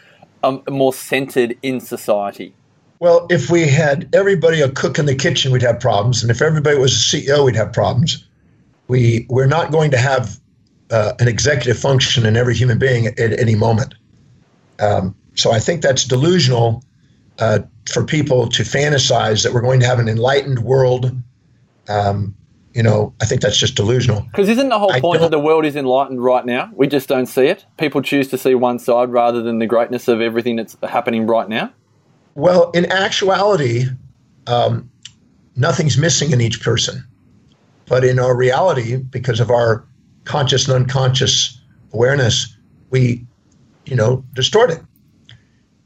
um, 0.44 0.64
more 0.70 0.94
centered 0.94 1.58
in 1.62 1.82
society? 1.82 2.56
Well, 3.00 3.28
if 3.30 3.52
we 3.52 3.68
had 3.68 4.10
everybody 4.16 4.62
a 4.62 4.72
cook 4.72 4.98
in 4.98 5.06
the 5.06 5.14
kitchen, 5.14 5.52
we'd 5.52 5.62
have 5.62 5.80
problems, 5.80 6.24
and 6.24 6.32
if 6.32 6.42
everybody 6.42 6.78
was 6.78 6.94
a 6.94 7.18
CEO, 7.18 7.46
we'd 7.46 7.56
have 7.56 7.74
problems. 7.74 8.26
We 8.88 9.26
we're 9.30 9.46
not 9.46 9.72
going 9.72 9.92
to 9.92 9.98
have 9.98 10.40
uh, 10.90 11.14
an 11.20 11.28
executive 11.28 11.78
function 11.78 12.26
in 12.26 12.38
every 12.38 12.56
human 12.56 12.80
being 12.80 13.08
at, 13.08 13.20
at 13.20 13.38
any 13.38 13.56
moment. 13.56 13.94
Um, 14.80 15.16
so 15.36 15.51
I 15.51 15.60
think 15.60 15.82
that's 15.82 16.06
delusional 16.06 16.84
uh, 17.39 17.60
for 17.92 18.04
people 18.04 18.48
to 18.50 18.63
fantasize 18.63 19.44
that 19.44 19.54
we're 19.54 19.62
going 19.62 19.80
to 19.82 19.86
have 19.86 20.00
an 20.00 20.08
enlightened 20.08 20.60
world. 20.60 21.15
Um, 21.88 22.36
you 22.74 22.84
know, 22.84 23.13
I 23.22 23.25
think 23.25 23.42
that's 23.42 23.58
just 23.58 23.75
delusional. 23.75 24.22
Because 24.22 24.50
isn't 24.50 24.68
the 24.68 24.77
whole 24.77 24.92
point 25.00 25.22
that 25.22 25.32
the 25.32 25.39
world 25.39 25.65
is 25.65 25.77
enlightened 25.77 26.22
right 26.22 26.46
now? 26.46 26.70
We 26.74 26.88
just 26.88 27.08
don't 27.08 27.25
see 27.25 27.46
it. 27.46 27.65
People 27.77 28.01
choose 28.01 28.27
to 28.30 28.38
see 28.38 28.54
one 28.54 28.80
side 28.80 29.10
rather 29.10 29.42
than 29.42 29.60
the 29.60 29.65
greatness 29.65 30.08
of 30.10 30.20
everything 30.20 30.58
that's 30.58 30.75
happening 30.84 31.25
right 31.25 31.48
now. 31.48 31.72
Well, 32.34 32.72
in 32.72 32.92
actuality, 32.92 33.86
um, 34.48 34.89
nothing's 35.56 35.98
missing 35.98 36.32
in 36.32 36.42
each 36.42 36.62
person. 36.62 37.06
But 37.88 38.04
in 38.04 38.20
our 38.20 38.36
reality, 38.36 38.98
because 38.98 39.39
of 39.39 39.50
our 39.50 39.86
conscious 40.25 40.68
and 40.68 40.75
unconscious 40.75 41.62
awareness, 41.94 42.58
we, 42.89 43.25
you 43.86 43.96
know, 43.96 44.25
distort 44.34 44.72
it. 44.72 44.82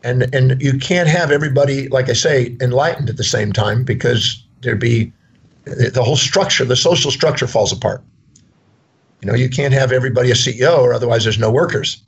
And 0.03 0.34
and 0.34 0.62
you 0.62 0.79
can't 0.79 1.10
have 1.10 1.32
everybody, 1.32 1.89
like 1.89 2.10
I 2.10 2.13
say, 2.13 2.56
enlightened 2.62 3.10
at 3.10 3.18
the 3.18 3.24
same 3.24 3.51
time 3.51 3.84
because 3.84 4.44
there'd 4.62 4.79
be 4.79 5.12
the 5.65 6.03
whole 6.03 6.15
structure, 6.15 6.65
the 6.65 6.75
social 6.75 7.12
structure 7.12 7.48
falls 7.48 7.72
apart. 7.72 8.01
You 9.22 9.27
know, 9.27 9.36
you 9.36 9.50
can't 9.50 9.74
have 9.74 9.91
everybody 9.91 10.32
a 10.32 10.36
CEO 10.36 10.79
or 10.79 10.94
otherwise 10.94 11.24
there's 11.24 11.39
no 11.39 11.51
workers. 11.51 12.01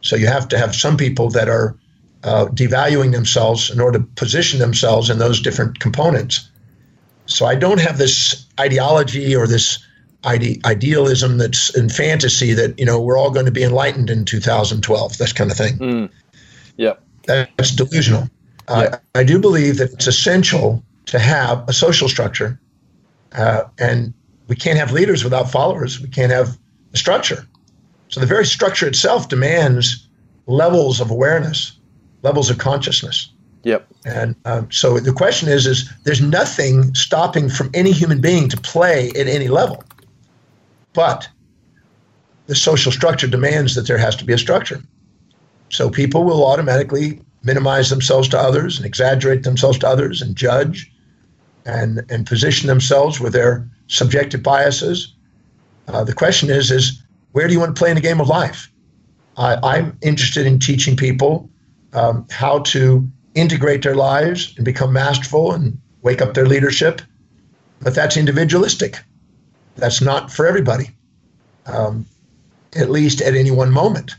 So 0.00 0.16
you 0.16 0.26
have 0.26 0.48
to 0.48 0.58
have 0.58 0.74
some 0.74 0.96
people 0.96 1.28
that 1.30 1.48
are 1.48 1.76
uh, 2.24 2.46
devaluing 2.46 3.12
themselves 3.12 3.70
in 3.70 3.80
order 3.80 3.98
to 3.98 4.04
position 4.16 4.58
themselves 4.58 5.10
in 5.10 5.18
those 5.18 5.40
different 5.40 5.80
components. 5.80 6.50
So 7.26 7.44
I 7.46 7.54
don't 7.54 7.80
have 7.80 7.98
this 7.98 8.46
ideology 8.58 9.34
or 9.36 9.46
this 9.46 9.84
ide- 10.24 10.64
idealism 10.64 11.38
that's 11.38 11.76
in 11.76 11.88
fantasy 11.88 12.52
that 12.54 12.78
you 12.78 12.86
know 12.86 13.00
we're 13.00 13.18
all 13.18 13.30
going 13.30 13.46
to 13.46 13.52
be 13.52 13.62
enlightened 13.62 14.10
in 14.10 14.24
2012, 14.24 15.18
this 15.18 15.32
kind 15.32 15.50
of 15.50 15.56
thing. 15.56 15.78
Mm. 15.78 16.10
Yep. 16.76 17.02
That's 17.26 17.70
delusional. 17.72 18.28
Uh, 18.68 18.98
I 19.14 19.22
do 19.22 19.38
believe 19.38 19.78
that 19.78 19.92
it's 19.92 20.06
essential 20.06 20.82
to 21.06 21.18
have 21.18 21.68
a 21.68 21.72
social 21.72 22.08
structure, 22.08 22.58
uh, 23.32 23.64
and 23.78 24.12
we 24.48 24.56
can't 24.56 24.78
have 24.78 24.92
leaders 24.92 25.22
without 25.22 25.50
followers. 25.50 26.00
We 26.00 26.08
can't 26.08 26.32
have 26.32 26.58
a 26.92 26.96
structure. 26.96 27.46
So 28.08 28.20
the 28.20 28.26
very 28.26 28.46
structure 28.46 28.86
itself 28.86 29.28
demands 29.28 30.08
levels 30.46 31.00
of 31.00 31.10
awareness, 31.10 31.78
levels 32.22 32.50
of 32.50 32.58
consciousness. 32.58 33.30
Yep. 33.64 33.88
And 34.04 34.36
um, 34.44 34.70
so 34.70 35.00
the 35.00 35.12
question 35.12 35.48
is, 35.48 35.66
is 35.66 35.90
there's 36.04 36.20
nothing 36.20 36.94
stopping 36.94 37.48
from 37.48 37.70
any 37.74 37.90
human 37.90 38.20
being 38.20 38.48
to 38.48 38.56
play 38.56 39.10
at 39.10 39.26
any 39.26 39.48
level, 39.48 39.82
but 40.92 41.28
the 42.46 42.54
social 42.54 42.92
structure 42.92 43.26
demands 43.26 43.74
that 43.74 43.88
there 43.88 43.98
has 43.98 44.14
to 44.16 44.24
be 44.24 44.32
a 44.32 44.38
structure. 44.38 44.80
So 45.68 45.90
people 45.90 46.24
will 46.24 46.44
automatically 46.46 47.20
minimize 47.42 47.90
themselves 47.90 48.28
to 48.28 48.38
others 48.38 48.76
and 48.76 48.86
exaggerate 48.86 49.42
themselves 49.42 49.78
to 49.78 49.88
others 49.88 50.22
and 50.22 50.36
judge 50.36 50.90
and 51.64 52.04
and 52.08 52.26
position 52.26 52.68
themselves 52.68 53.20
with 53.20 53.32
their 53.32 53.68
subjective 53.88 54.42
biases. 54.42 55.14
Uh, 55.88 56.04
the 56.04 56.14
question 56.14 56.50
is, 56.50 56.70
is 56.70 57.02
where 57.32 57.46
do 57.46 57.52
you 57.52 57.60
want 57.60 57.74
to 57.74 57.78
play 57.78 57.90
in 57.90 57.96
the 57.96 58.00
game 58.00 58.20
of 58.20 58.28
life? 58.28 58.70
I, 59.36 59.78
am 59.78 59.98
interested 60.00 60.46
in 60.46 60.58
teaching 60.58 60.96
people 60.96 61.50
um, 61.92 62.26
how 62.30 62.60
to 62.60 63.06
integrate 63.34 63.82
their 63.82 63.94
lives 63.94 64.54
and 64.56 64.64
become 64.64 64.92
masterful 64.92 65.52
and 65.52 65.78
wake 66.02 66.22
up 66.22 66.34
their 66.34 66.46
leadership. 66.46 67.02
But 67.82 67.94
that's 67.94 68.16
individualistic. 68.16 68.98
That's 69.76 70.00
not 70.00 70.32
for 70.32 70.46
everybody, 70.46 70.88
um, 71.66 72.06
at 72.74 72.90
least 72.90 73.20
at 73.20 73.34
any 73.34 73.50
one 73.50 73.70
moment. 73.70 74.14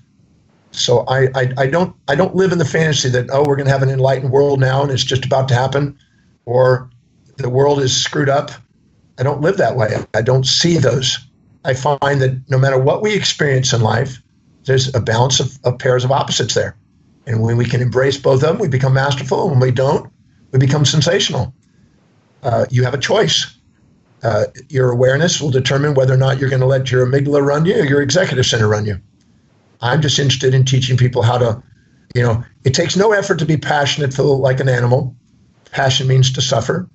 So 0.77 0.99
I, 1.07 1.27
I, 1.35 1.53
I 1.57 1.67
don't 1.67 1.95
I 2.07 2.15
don't 2.15 2.35
live 2.35 2.51
in 2.51 2.59
the 2.59 2.65
fantasy 2.65 3.09
that 3.09 3.29
oh 3.31 3.43
we're 3.47 3.55
going 3.55 3.65
to 3.65 3.71
have 3.71 3.83
an 3.83 3.89
enlightened 3.89 4.31
world 4.31 4.59
now 4.59 4.83
and 4.83 4.91
it's 4.91 5.03
just 5.03 5.25
about 5.25 5.47
to 5.49 5.55
happen, 5.55 5.97
or 6.45 6.89
the 7.37 7.49
world 7.49 7.79
is 7.79 7.95
screwed 7.95 8.29
up. 8.29 8.51
I 9.19 9.23
don't 9.23 9.41
live 9.41 9.57
that 9.57 9.75
way. 9.75 9.97
I 10.13 10.21
don't 10.21 10.45
see 10.45 10.77
those. 10.77 11.17
I 11.65 11.73
find 11.73 12.21
that 12.21 12.39
no 12.49 12.57
matter 12.57 12.77
what 12.77 13.01
we 13.01 13.15
experience 13.15 13.73
in 13.73 13.81
life, 13.81 14.21
there's 14.65 14.93
a 14.93 15.01
balance 15.01 15.39
of, 15.39 15.57
of 15.63 15.79
pairs 15.79 16.03
of 16.03 16.11
opposites 16.11 16.53
there. 16.53 16.77
And 17.25 17.41
when 17.41 17.57
we 17.57 17.65
can 17.65 17.81
embrace 17.81 18.17
both 18.17 18.43
of 18.43 18.49
them, 18.49 18.59
we 18.59 18.67
become 18.67 18.93
masterful. 18.93 19.43
And 19.43 19.51
when 19.51 19.59
we 19.59 19.71
don't, 19.71 20.11
we 20.51 20.59
become 20.59 20.85
sensational. 20.85 21.53
Uh, 22.43 22.65
you 22.69 22.83
have 22.83 22.93
a 22.93 22.99
choice. 22.99 23.53
Uh, 24.23 24.45
your 24.69 24.91
awareness 24.91 25.41
will 25.41 25.51
determine 25.51 25.93
whether 25.93 26.13
or 26.13 26.17
not 26.17 26.39
you're 26.39 26.49
going 26.49 26.61
to 26.61 26.67
let 26.67 26.91
your 26.91 27.05
amygdala 27.05 27.45
run 27.45 27.65
you 27.65 27.75
or 27.75 27.85
your 27.85 28.01
executive 28.01 28.45
center 28.45 28.67
run 28.67 28.85
you. 28.85 28.99
I'm 29.81 30.01
just 30.01 30.19
interested 30.19 30.53
in 30.53 30.65
teaching 30.65 30.97
people 30.97 31.21
how 31.21 31.37
to, 31.37 31.63
you 32.15 32.23
know, 32.23 32.43
it 32.63 32.73
takes 32.73 32.95
no 32.95 33.11
effort 33.11 33.39
to 33.39 33.45
be 33.45 33.57
passionate, 33.57 34.13
feel 34.13 34.37
like 34.39 34.59
an 34.59 34.69
animal. 34.69 35.15
Passion 35.71 36.07
means 36.07 36.31
to 36.33 36.41
suffer. 36.41 36.89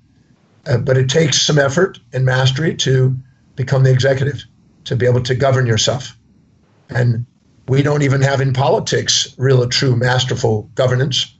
Uh, 0.66 0.78
but 0.78 0.96
it 0.96 1.08
takes 1.08 1.42
some 1.42 1.58
effort 1.58 1.98
and 2.12 2.24
mastery 2.24 2.74
to 2.76 3.16
become 3.56 3.82
the 3.82 3.90
executive, 3.90 4.44
to 4.84 4.96
be 4.96 5.06
able 5.06 5.22
to 5.22 5.34
govern 5.34 5.66
yourself. 5.66 6.16
And 6.88 7.26
we 7.68 7.82
don't 7.82 8.02
even 8.02 8.20
have 8.22 8.40
in 8.40 8.52
politics 8.52 9.34
real, 9.38 9.66
true, 9.68 9.96
masterful 9.96 10.70
governance. 10.74 11.34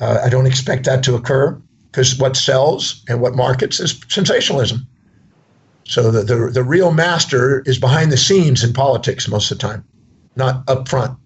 Uh, 0.00 0.20
I 0.24 0.28
don't 0.28 0.46
expect 0.46 0.84
that 0.84 1.02
to 1.04 1.14
occur 1.14 1.60
because 1.90 2.18
what 2.18 2.36
sells 2.36 3.02
and 3.08 3.20
what 3.20 3.34
markets 3.34 3.80
is 3.80 4.00
sensationalism. 4.08 4.86
So 5.84 6.10
the, 6.10 6.22
the, 6.22 6.50
the 6.52 6.62
real 6.62 6.92
master 6.92 7.62
is 7.64 7.78
behind 7.78 8.12
the 8.12 8.16
scenes 8.16 8.62
in 8.62 8.72
politics 8.72 9.26
most 9.26 9.50
of 9.50 9.58
the 9.58 9.66
time, 9.66 9.84
not 10.36 10.68
up 10.68 10.88
front. 10.88 11.18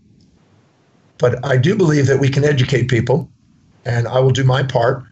But 1.19 1.45
I 1.45 1.57
do 1.57 1.77
believe 1.77 2.07
that 2.07 2.19
we 2.19 2.29
can 2.29 2.45
educate 2.45 2.89
people, 2.89 3.31
and 3.85 4.09
I 4.09 4.19
will 4.21 4.31
do 4.31 4.45
my 4.45 4.63
part. 4.63 5.05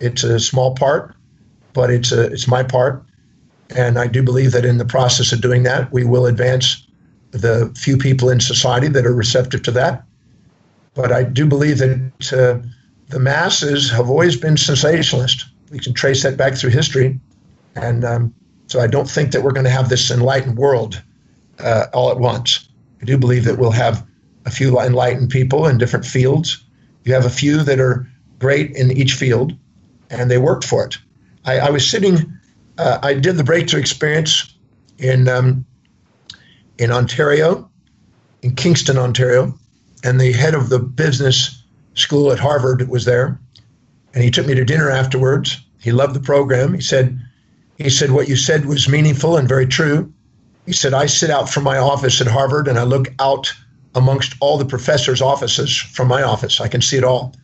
It's 0.00 0.22
a 0.22 0.38
small 0.38 0.74
part, 0.74 1.14
but 1.72 1.90
it's 1.90 2.12
a, 2.12 2.24
it's 2.24 2.48
my 2.48 2.62
part, 2.62 3.02
and 3.74 3.98
I 3.98 4.06
do 4.06 4.22
believe 4.22 4.52
that 4.52 4.64
in 4.64 4.78
the 4.78 4.84
process 4.84 5.32
of 5.32 5.40
doing 5.40 5.62
that, 5.62 5.92
we 5.92 6.04
will 6.04 6.26
advance 6.26 6.86
the 7.30 7.72
few 7.76 7.96
people 7.96 8.30
in 8.30 8.40
society 8.40 8.88
that 8.88 9.06
are 9.06 9.14
receptive 9.14 9.62
to 9.62 9.70
that. 9.72 10.04
But 10.94 11.12
I 11.12 11.24
do 11.24 11.46
believe 11.46 11.78
that 11.78 12.32
uh, 12.32 12.66
the 13.08 13.18
masses 13.18 13.90
have 13.90 14.08
always 14.08 14.36
been 14.36 14.56
sensationalist. 14.56 15.46
We 15.70 15.78
can 15.78 15.94
trace 15.94 16.22
that 16.22 16.36
back 16.36 16.54
through 16.54 16.70
history, 16.70 17.18
and 17.74 18.04
um, 18.04 18.34
so 18.68 18.80
I 18.80 18.86
don't 18.86 19.08
think 19.08 19.32
that 19.32 19.42
we're 19.42 19.52
going 19.52 19.64
to 19.64 19.70
have 19.70 19.88
this 19.88 20.10
enlightened 20.10 20.56
world 20.56 21.02
uh, 21.58 21.86
all 21.92 22.10
at 22.10 22.18
once. 22.18 22.68
I 23.04 23.06
do 23.06 23.18
believe 23.18 23.44
that 23.44 23.58
we'll 23.58 23.70
have 23.70 24.02
a 24.46 24.50
few 24.50 24.80
enlightened 24.80 25.28
people 25.28 25.66
in 25.66 25.76
different 25.76 26.06
fields. 26.06 26.64
You 27.04 27.12
have 27.12 27.26
a 27.26 27.30
few 27.30 27.62
that 27.62 27.78
are 27.78 28.08
great 28.38 28.70
in 28.70 28.90
each 28.92 29.12
field, 29.12 29.52
and 30.08 30.30
they 30.30 30.38
worked 30.38 30.64
for 30.64 30.86
it. 30.86 30.96
I, 31.44 31.58
I 31.58 31.68
was 31.68 31.86
sitting, 31.86 32.32
uh, 32.78 33.00
I 33.02 33.12
did 33.12 33.36
the 33.36 33.44
breakthrough 33.44 33.80
experience 33.80 34.56
in 34.96 35.28
um, 35.28 35.66
in 36.78 36.90
Ontario, 36.90 37.70
in 38.40 38.54
Kingston, 38.54 38.96
Ontario, 38.96 39.54
and 40.02 40.18
the 40.18 40.32
head 40.32 40.54
of 40.54 40.70
the 40.70 40.78
business 40.78 41.62
school 41.92 42.32
at 42.32 42.38
Harvard 42.38 42.88
was 42.88 43.04
there, 43.04 43.38
and 44.14 44.24
he 44.24 44.30
took 44.30 44.46
me 44.46 44.54
to 44.54 44.64
dinner 44.64 44.88
afterwards. 44.88 45.60
He 45.78 45.92
loved 45.92 46.16
the 46.16 46.20
program. 46.20 46.72
He 46.72 46.80
said, 46.80 47.20
he 47.76 47.90
said 47.90 48.12
what 48.12 48.30
you 48.30 48.36
said 48.36 48.64
was 48.64 48.88
meaningful 48.88 49.36
and 49.36 49.46
very 49.46 49.66
true. 49.66 50.10
He 50.66 50.72
said 50.72 50.94
I 50.94 51.06
sit 51.06 51.30
out 51.30 51.50
from 51.50 51.64
my 51.64 51.78
office 51.78 52.20
at 52.20 52.26
Harvard 52.26 52.68
and 52.68 52.78
I 52.78 52.84
look 52.84 53.08
out 53.18 53.52
amongst 53.94 54.34
all 54.40 54.58
the 54.58 54.64
professors' 54.64 55.20
offices 55.20 55.76
from 55.76 56.08
my 56.08 56.22
office. 56.22 56.60
I 56.60 56.68
can 56.68 56.80
see 56.80 56.96
it 56.96 57.04
all. 57.04 57.34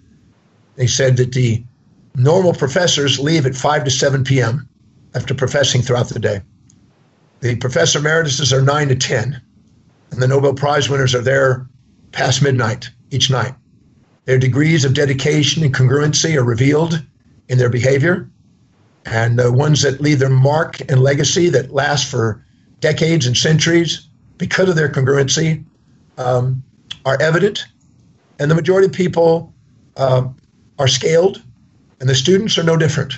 He 0.76 0.86
said 0.86 1.16
that 1.18 1.32
the 1.32 1.62
Normal 2.16 2.54
professors 2.54 3.18
leave 3.18 3.46
at 3.46 3.54
5 3.54 3.84
to 3.84 3.90
7 3.90 4.24
p.m. 4.24 4.68
after 5.14 5.34
professing 5.34 5.80
throughout 5.82 6.08
the 6.08 6.18
day. 6.18 6.40
The 7.40 7.56
professor 7.56 7.98
emeritus 7.98 8.52
are 8.52 8.62
9 8.62 8.88
to 8.88 8.96
10, 8.96 9.40
and 10.10 10.22
the 10.22 10.28
Nobel 10.28 10.54
Prize 10.54 10.88
winners 10.88 11.14
are 11.14 11.22
there 11.22 11.66
past 12.12 12.42
midnight 12.42 12.90
each 13.10 13.30
night. 13.30 13.54
Their 14.24 14.38
degrees 14.38 14.84
of 14.84 14.94
dedication 14.94 15.62
and 15.62 15.72
congruency 15.72 16.36
are 16.36 16.44
revealed 16.44 17.02
in 17.48 17.58
their 17.58 17.70
behavior, 17.70 18.28
and 19.06 19.38
the 19.38 19.52
ones 19.52 19.82
that 19.82 20.00
leave 20.00 20.18
their 20.18 20.28
mark 20.28 20.80
and 20.80 21.02
legacy 21.02 21.48
that 21.50 21.72
last 21.72 22.10
for 22.10 22.44
decades 22.80 23.26
and 23.26 23.36
centuries 23.36 24.08
because 24.38 24.68
of 24.68 24.76
their 24.76 24.88
congruency 24.88 25.64
um, 26.18 26.62
are 27.04 27.20
evident. 27.20 27.66
And 28.38 28.50
the 28.50 28.54
majority 28.54 28.86
of 28.86 28.92
people 28.92 29.52
uh, 29.96 30.26
are 30.78 30.88
scaled 30.88 31.42
and 32.00 32.08
the 32.08 32.14
students 32.14 32.58
are 32.58 32.62
no 32.62 32.76
different. 32.76 33.14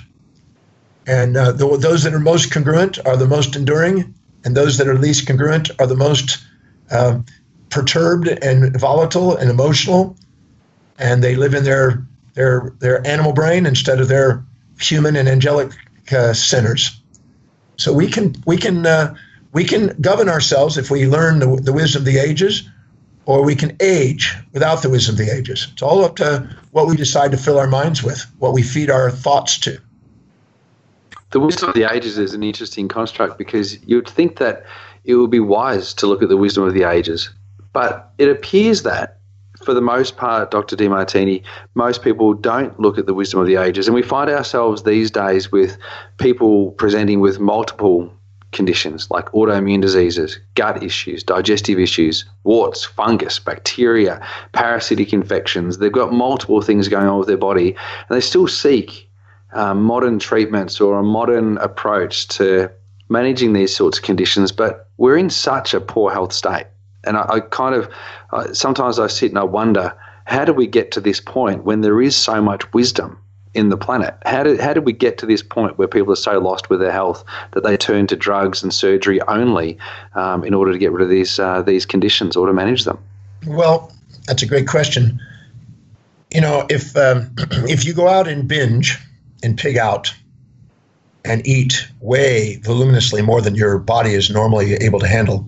And 1.07 1.35
uh, 1.35 1.53
the, 1.53 1.77
those 1.77 2.03
that 2.03 2.13
are 2.13 2.19
most 2.19 2.51
congruent 2.51 2.99
are 3.05 3.17
the 3.17 3.27
most 3.27 3.55
enduring, 3.55 4.13
and 4.45 4.55
those 4.55 4.77
that 4.77 4.87
are 4.87 4.95
least 4.95 5.27
congruent 5.27 5.71
are 5.79 5.87
the 5.87 5.95
most 5.95 6.43
uh, 6.91 7.19
perturbed 7.69 8.27
and 8.27 8.79
volatile 8.79 9.35
and 9.35 9.49
emotional. 9.49 10.15
And 10.97 11.23
they 11.23 11.35
live 11.35 11.53
in 11.53 11.63
their 11.63 12.05
their 12.35 12.73
their 12.79 13.05
animal 13.05 13.33
brain 13.33 13.65
instead 13.65 13.99
of 13.99 14.07
their 14.07 14.43
human 14.79 15.15
and 15.15 15.27
angelic 15.27 15.71
uh, 16.11 16.33
centers. 16.33 16.99
So 17.77 17.91
we 17.91 18.09
can 18.09 18.35
we 18.45 18.57
can 18.57 18.85
uh, 18.85 19.15
we 19.53 19.63
can 19.63 19.95
govern 20.01 20.27
ourselves 20.27 20.77
if 20.77 20.91
we 20.91 21.07
learn 21.07 21.39
the, 21.39 21.55
the 21.61 21.71
wisdom 21.71 22.01
of 22.01 22.05
the 22.05 22.17
ages 22.17 22.67
or 23.25 23.43
we 23.43 23.55
can 23.55 23.77
age 23.79 24.35
without 24.51 24.81
the 24.81 24.89
wisdom 24.89 25.13
of 25.13 25.19
the 25.19 25.33
ages. 25.33 25.69
It's 25.71 25.81
all 25.81 26.03
up 26.03 26.17
to 26.17 26.49
what 26.71 26.87
we 26.87 26.97
decide 26.97 27.31
to 27.31 27.37
fill 27.37 27.57
our 27.57 27.67
minds 27.67 28.03
with, 28.03 28.25
what 28.39 28.53
we 28.53 28.63
feed 28.63 28.89
our 28.89 29.09
thoughts 29.09 29.57
to. 29.59 29.79
The 31.31 31.39
wisdom 31.39 31.69
of 31.69 31.75
the 31.75 31.91
ages 31.91 32.17
is 32.17 32.33
an 32.33 32.43
interesting 32.43 32.87
construct 32.87 33.37
because 33.37 33.81
you'd 33.87 34.09
think 34.09 34.39
that 34.39 34.65
it 35.05 35.15
would 35.15 35.31
be 35.31 35.39
wise 35.39 35.93
to 35.95 36.07
look 36.07 36.21
at 36.21 36.29
the 36.29 36.37
wisdom 36.37 36.63
of 36.63 36.73
the 36.73 36.83
ages. 36.83 37.29
But 37.71 38.11
it 38.17 38.29
appears 38.29 38.83
that, 38.83 39.19
for 39.63 39.73
the 39.73 39.81
most 39.81 40.17
part, 40.17 40.51
Dr. 40.51 40.75
Demartini, 40.75 41.43
most 41.75 42.03
people 42.03 42.33
don't 42.33 42.77
look 42.79 42.97
at 42.97 43.05
the 43.05 43.13
wisdom 43.13 43.39
of 43.39 43.47
the 43.47 43.55
ages. 43.55 43.87
And 43.87 43.95
we 43.95 44.03
find 44.03 44.29
ourselves 44.29 44.83
these 44.83 45.09
days 45.09 45.51
with 45.51 45.77
people 46.17 46.71
presenting 46.71 47.19
with 47.19 47.39
multiple 47.39 48.13
conditions 48.53 49.09
like 49.11 49.25
autoimmune 49.31 49.81
diseases, 49.81 50.39
gut 50.55 50.83
issues, 50.83 51.23
digestive 51.23 51.79
issues, 51.79 52.25
warts, 52.43 52.85
fungus, 52.85 53.39
bacteria, 53.39 54.25
parasitic 54.53 55.11
infections. 55.11 55.77
They've 55.77 55.91
got 55.91 56.13
multiple 56.13 56.61
things 56.61 56.87
going 56.87 57.07
on 57.07 57.19
with 57.19 57.27
their 57.27 57.37
body, 57.37 57.69
and 57.69 58.15
they 58.15 58.21
still 58.21 58.47
seek 58.47 59.09
uh, 59.53 59.73
modern 59.73 60.19
treatments 60.19 60.79
or 60.79 60.99
a 60.99 61.03
modern 61.03 61.57
approach 61.57 62.27
to 62.29 62.71
managing 63.09 63.53
these 63.53 63.75
sorts 63.75 63.97
of 63.97 64.03
conditions. 64.03 64.51
But 64.51 64.87
we're 64.97 65.17
in 65.17 65.29
such 65.29 65.73
a 65.73 65.81
poor 65.81 66.11
health 66.11 66.33
state, 66.33 66.67
and 67.03 67.17
I, 67.17 67.25
I 67.29 67.39
kind 67.39 67.75
of 67.75 67.89
uh, 68.31 68.53
sometimes 68.53 68.99
I 68.99 69.07
sit 69.07 69.31
and 69.31 69.39
I 69.39 69.43
wonder 69.43 69.93
how 70.25 70.45
do 70.45 70.53
we 70.53 70.67
get 70.67 70.91
to 70.91 71.01
this 71.01 71.19
point 71.19 71.65
when 71.65 71.81
there 71.81 72.01
is 72.01 72.15
so 72.15 72.41
much 72.41 72.71
wisdom 72.73 73.19
in 73.53 73.69
the 73.69 73.77
planet. 73.77 74.15
How 74.25 74.43
did 74.43 74.59
how 74.59 74.73
did 74.73 74.85
we 74.85 74.93
get 74.93 75.17
to 75.19 75.25
this 75.25 75.43
point 75.43 75.77
where 75.77 75.87
people 75.87 76.11
are 76.11 76.17
so 76.17 76.39
lost 76.39 76.69
with 76.69 76.79
their 76.79 76.91
health 76.91 77.23
that 77.51 77.63
they 77.63 77.77
turn 77.77 78.07
to 78.07 78.15
drugs 78.15 78.63
and 78.63 78.73
surgery 78.73 79.21
only 79.23 79.77
um, 80.15 80.43
in 80.43 80.53
order 80.53 80.71
to 80.71 80.77
get 80.77 80.91
rid 80.91 81.03
of 81.03 81.09
these 81.09 81.39
uh, 81.39 81.61
these 81.61 81.85
conditions 81.85 82.35
or 82.35 82.47
to 82.47 82.53
manage 82.53 82.83
them? 82.83 82.97
Well, 83.45 83.91
that's 84.25 84.41
a 84.41 84.45
great 84.45 84.67
question. 84.67 85.21
You 86.33 86.41
know, 86.41 86.65
if 86.69 86.95
um, 86.97 87.33
if 87.67 87.85
you 87.85 87.93
go 87.93 88.07
out 88.07 88.27
and 88.27 88.47
binge 88.47 88.97
and 89.43 89.57
pig 89.57 89.77
out 89.77 90.13
and 91.25 91.45
eat 91.47 91.87
way 92.01 92.59
voluminously 92.63 93.21
more 93.21 93.41
than 93.41 93.55
your 93.55 93.77
body 93.77 94.13
is 94.13 94.29
normally 94.29 94.73
able 94.73 94.99
to 94.99 95.07
handle, 95.07 95.47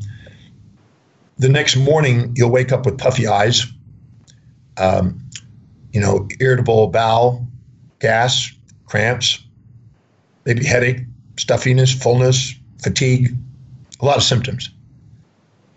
the 1.37 1.49
next 1.49 1.75
morning 1.75 2.33
you'll 2.35 2.51
wake 2.51 2.71
up 2.71 2.85
with 2.85 2.97
puffy 2.97 3.27
eyes, 3.27 3.65
um, 4.77 5.19
you 5.91 5.99
know, 5.99 6.27
irritable 6.39 6.87
bowel, 6.87 7.45
gas, 8.05 8.51
cramps, 8.85 9.43
maybe 10.45 10.63
headache, 10.63 11.01
stuffiness, 11.37 11.91
fullness, 11.91 12.53
fatigue, 12.83 13.35
a 13.99 14.05
lot 14.05 14.17
of 14.17 14.23
symptoms. 14.23 14.69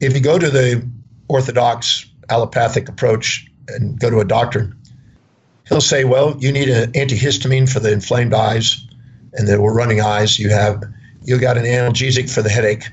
If 0.01 0.13
you 0.15 0.21
go 0.21 0.39
to 0.39 0.51
the 0.51 0.87
orthodox 1.29 2.05
allopathic 2.29 2.91
approach 2.91 3.51
and 3.69 3.99
go 3.99 4.11
to 4.11 4.21
a 4.21 4.27
doctor, 4.27 4.77
he'll 5.67 5.81
say, 5.81 6.05
well, 6.05 6.37
you 6.39 6.53
need 6.53 6.69
an 6.69 6.93
antihistamine 6.93 7.67
for 7.73 7.81
the 7.81 7.93
inflamed 7.93 8.35
eyes 8.35 8.87
and 9.33 9.49
the 9.49 9.59
running 9.59 10.03
eyes. 10.03 10.39
You 10.39 10.51
have 10.51 10.83
you 11.25 11.39
got 11.39 11.57
an 11.57 11.65
analgesic 11.65 12.31
for 12.31 12.43
the 12.43 12.51
headache. 12.51 12.91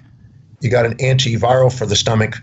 You 0.61 0.69
got 0.69 0.85
an 0.85 0.95
antiviral 0.97 1.77
for 1.77 1.85
the 1.85 1.97
stomach. 1.97 2.37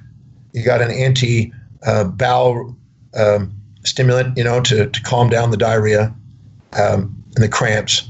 You 0.53 0.63
got 0.63 0.83
an 0.83 0.91
anti 0.91 1.55
uh, 1.87 2.05
bowel 2.05 2.77
um, 3.15 3.55
stimulant, 3.83 4.37
you 4.37 4.45
know, 4.45 4.61
to, 4.61 4.91
to 4.91 5.03
calm 5.03 5.31
down 5.31 5.51
the 5.51 5.57
diarrhea 5.57 6.15
um, 6.73 7.25
and 7.35 7.45
the 7.45 7.49
cramps. 7.49 8.09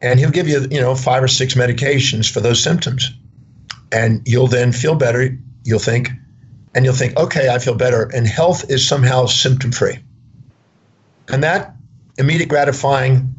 And 0.00 0.18
he'll 0.18 0.30
give 0.30 0.48
you, 0.48 0.66
you 0.70 0.80
know, 0.80 0.94
five 0.94 1.22
or 1.22 1.28
six 1.28 1.54
medications 1.54 2.30
for 2.30 2.40
those 2.40 2.62
symptoms. 2.62 3.12
And 3.92 4.22
you'll 4.26 4.46
then 4.48 4.72
feel 4.72 4.94
better, 4.94 5.38
you'll 5.64 5.78
think, 5.78 6.10
and 6.74 6.84
you'll 6.84 6.94
think, 6.94 7.16
okay, 7.16 7.48
I 7.48 7.58
feel 7.58 7.74
better. 7.74 8.10
And 8.14 8.26
health 8.26 8.70
is 8.70 8.86
somehow 8.86 9.26
symptom 9.26 9.72
free. 9.72 9.98
And 11.28 11.42
that 11.42 11.74
immediate 12.18 12.48
gratifying, 12.48 13.34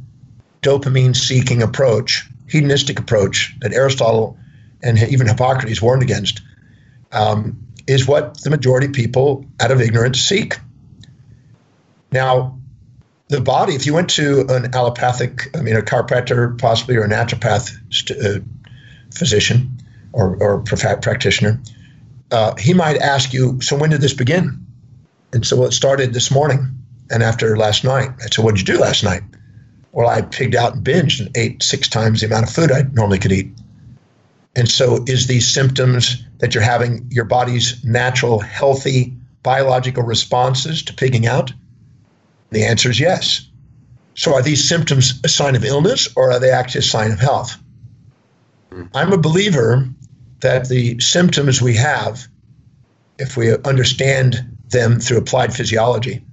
dopamine 0.62 1.16
seeking 1.16 1.62
approach, 1.62 2.28
hedonistic 2.48 3.00
approach 3.00 3.56
that 3.62 3.74
Aristotle 3.74 4.38
and 4.82 4.98
even 4.98 5.28
Hippocrates 5.28 5.82
warned 5.82 6.02
against, 6.02 6.42
um, 7.12 7.60
is 7.88 8.08
what 8.08 8.42
the 8.42 8.50
majority 8.50 8.88
of 8.88 8.94
people 8.94 9.46
out 9.60 9.72
of 9.72 9.82
ignorance 9.82 10.20
seek. 10.20 10.58
Now, 12.12 12.57
the 13.30 13.42
body, 13.42 13.76
if 13.76 13.86
you 13.86 13.94
went 13.94 14.10
to 14.12 14.46
an 14.50 14.74
allopathic, 14.74 15.56
I 15.56 15.62
mean, 15.62 15.76
a 15.76 15.82
chiropractor 15.82 16.58
possibly 16.58 16.96
or 16.96 17.04
a 17.04 17.10
naturopath 17.10 17.76
st- 17.94 18.20
uh, 18.20 18.40
physician 19.14 19.80
or, 20.14 20.38
or 20.42 20.62
practitioner, 20.62 21.62
uh, 22.32 22.56
he 22.56 22.74
might 22.74 22.98
ask 22.98 23.34
you, 23.34 23.62
So 23.62 23.78
when 23.78 23.90
did 23.90 24.02
this 24.02 24.14
begin? 24.14 24.66
And 25.34 25.46
so 25.46 25.58
well, 25.58 25.68
it 25.68 25.74
started 25.74 26.14
this 26.14 26.32
morning 26.32 26.78
and 27.10 27.22
after 27.22 27.58
last 27.58 27.84
night. 27.84 28.10
I 28.20 28.28
said, 28.28 28.44
What 28.44 28.56
did 28.56 28.68
you 28.68 28.76
do 28.76 28.82
last 28.82 29.04
night? 29.04 29.24
Well, 29.92 30.08
I 30.08 30.22
pigged 30.22 30.56
out 30.56 30.76
and 30.76 30.86
binged 30.86 31.20
and 31.20 31.36
ate 31.36 31.64
six 31.64 31.90
times 31.90 32.22
the 32.22 32.28
amount 32.28 32.48
of 32.48 32.54
food 32.54 32.72
I 32.72 32.84
normally 32.94 33.20
could 33.20 33.32
eat. 33.32 33.52
And 34.56 34.70
so, 34.70 35.04
is 35.06 35.28
these 35.28 35.54
symptoms 35.54 36.24
that 36.40 36.56
you're 36.56 36.64
having 36.64 37.08
your 37.12 37.26
body's 37.26 37.84
natural, 37.84 38.40
healthy, 38.40 39.16
biological 39.44 40.04
responses 40.04 40.84
to 40.84 40.94
pigging 40.94 41.28
out? 41.28 41.52
The 42.52 42.66
answer 42.66 42.90
is 42.90 43.00
yes. 43.00 43.48
So, 44.16 44.34
are 44.34 44.42
these 44.42 44.68
symptoms 44.68 45.20
a 45.24 45.30
sign 45.30 45.56
of 45.56 45.64
illness 45.64 46.10
or 46.16 46.32
are 46.32 46.40
they 46.40 46.50
actually 46.50 46.80
a 46.80 46.84
sign 46.84 47.12
of 47.12 47.20
health? 47.20 47.58
I'm 48.94 49.14
a 49.14 49.18
believer 49.18 49.88
that 50.42 50.70
the 50.70 51.00
symptoms 51.00 51.62
we 51.62 51.76
have, 51.76 52.28
if 53.18 53.38
we 53.38 53.56
understand 53.58 54.58
them 54.70 55.00
through 55.00 55.18
applied 55.18 55.54
physiology, 55.54 56.24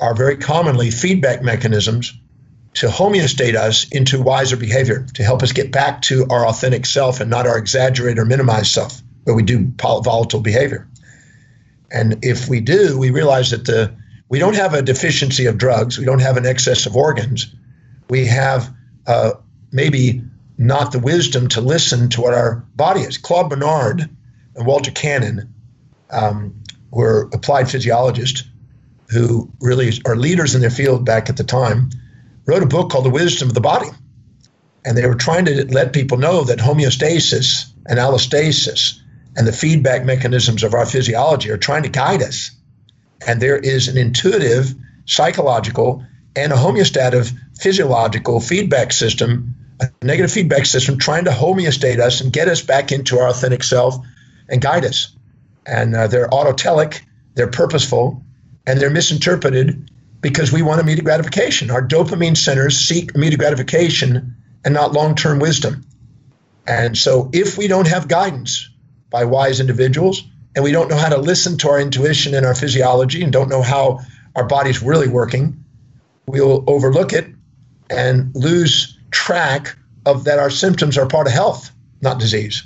are 0.00 0.14
very 0.14 0.36
commonly 0.36 0.90
feedback 0.90 1.42
mechanisms 1.42 2.12
to 2.74 2.86
homeostate 2.86 3.54
us 3.54 3.88
into 3.90 4.22
wiser 4.22 4.56
behavior, 4.56 5.06
to 5.14 5.22
help 5.22 5.42
us 5.42 5.52
get 5.52 5.70
back 5.70 6.02
to 6.02 6.26
our 6.30 6.46
authentic 6.46 6.86
self 6.86 7.20
and 7.20 7.30
not 7.30 7.46
our 7.46 7.58
exaggerated 7.58 8.18
or 8.18 8.24
minimized 8.24 8.72
self, 8.72 9.02
where 9.24 9.36
we 9.36 9.42
do 9.42 9.70
volatile 9.78 10.40
behavior. 10.40 10.88
And 11.90 12.24
if 12.24 12.48
we 12.48 12.60
do, 12.60 12.98
we 12.98 13.10
realize 13.10 13.50
that 13.50 13.66
the 13.66 13.94
we 14.32 14.38
don't 14.38 14.56
have 14.56 14.72
a 14.72 14.80
deficiency 14.80 15.44
of 15.44 15.58
drugs. 15.58 15.98
We 15.98 16.06
don't 16.06 16.22
have 16.22 16.38
an 16.38 16.46
excess 16.46 16.86
of 16.86 16.96
organs. 16.96 17.54
We 18.08 18.24
have 18.28 18.74
uh, 19.06 19.32
maybe 19.70 20.22
not 20.56 20.90
the 20.90 21.00
wisdom 21.00 21.48
to 21.48 21.60
listen 21.60 22.08
to 22.08 22.22
what 22.22 22.32
our 22.32 22.64
body 22.74 23.02
is. 23.02 23.18
Claude 23.18 23.50
Bernard 23.50 24.08
and 24.56 24.66
Walter 24.66 24.90
Cannon 24.90 25.52
um, 26.08 26.62
were 26.90 27.28
applied 27.34 27.70
physiologists 27.70 28.48
who 29.10 29.52
really 29.60 29.92
are 30.06 30.16
leaders 30.16 30.54
in 30.54 30.62
their 30.62 30.70
field 30.70 31.04
back 31.04 31.28
at 31.28 31.36
the 31.36 31.44
time, 31.44 31.90
wrote 32.46 32.62
a 32.62 32.66
book 32.66 32.90
called 32.90 33.04
The 33.04 33.10
Wisdom 33.10 33.48
of 33.48 33.54
the 33.54 33.60
Body. 33.60 33.88
And 34.82 34.96
they 34.96 35.06
were 35.06 35.14
trying 35.14 35.44
to 35.44 35.66
let 35.66 35.92
people 35.92 36.16
know 36.16 36.44
that 36.44 36.58
homeostasis 36.58 37.70
and 37.84 37.98
allostasis 37.98 38.98
and 39.36 39.46
the 39.46 39.52
feedback 39.52 40.06
mechanisms 40.06 40.62
of 40.62 40.72
our 40.72 40.86
physiology 40.86 41.50
are 41.50 41.58
trying 41.58 41.82
to 41.82 41.90
guide 41.90 42.22
us 42.22 42.50
and 43.26 43.40
there 43.40 43.56
is 43.56 43.88
an 43.88 43.96
intuitive, 43.96 44.74
psychological, 45.06 46.04
and 46.34 46.52
a 46.52 46.56
homeostatic 46.56 47.30
physiological 47.58 48.40
feedback 48.40 48.92
system, 48.92 49.54
a 49.80 49.88
negative 50.02 50.32
feedback 50.32 50.66
system 50.66 50.98
trying 50.98 51.24
to 51.24 51.30
homeostate 51.30 51.98
us 51.98 52.20
and 52.20 52.32
get 52.32 52.48
us 52.48 52.62
back 52.62 52.92
into 52.92 53.18
our 53.18 53.28
authentic 53.28 53.62
self 53.62 53.96
and 54.48 54.60
guide 54.60 54.84
us. 54.84 55.14
And 55.66 55.94
uh, 55.94 56.06
they're 56.08 56.28
autotelic, 56.28 57.00
they're 57.34 57.48
purposeful, 57.48 58.22
and 58.66 58.80
they're 58.80 58.90
misinterpreted 58.90 59.90
because 60.20 60.52
we 60.52 60.62
want 60.62 60.80
immediate 60.80 61.04
gratification. 61.04 61.70
Our 61.70 61.86
dopamine 61.86 62.36
centers 62.36 62.78
seek 62.78 63.14
immediate 63.14 63.38
gratification 63.38 64.36
and 64.64 64.74
not 64.74 64.92
long 64.92 65.14
term 65.14 65.38
wisdom. 65.38 65.84
And 66.66 66.96
so, 66.96 67.28
if 67.32 67.58
we 67.58 67.66
don't 67.66 67.88
have 67.88 68.06
guidance 68.06 68.70
by 69.10 69.24
wise 69.24 69.58
individuals, 69.58 70.22
and 70.54 70.64
we 70.64 70.72
don't 70.72 70.88
know 70.88 70.96
how 70.96 71.08
to 71.08 71.18
listen 71.18 71.56
to 71.58 71.70
our 71.70 71.80
intuition 71.80 72.34
and 72.34 72.44
our 72.44 72.54
physiology 72.54 73.22
and 73.22 73.32
don't 73.32 73.48
know 73.48 73.62
how 73.62 74.00
our 74.36 74.44
body's 74.44 74.82
really 74.82 75.08
working, 75.08 75.62
we'll 76.26 76.64
overlook 76.66 77.12
it 77.12 77.26
and 77.90 78.34
lose 78.34 78.98
track 79.10 79.76
of 80.06 80.24
that 80.24 80.38
our 80.38 80.50
symptoms 80.50 80.98
are 80.98 81.06
part 81.06 81.26
of 81.26 81.32
health, 81.32 81.70
not 82.00 82.18
disease. 82.18 82.62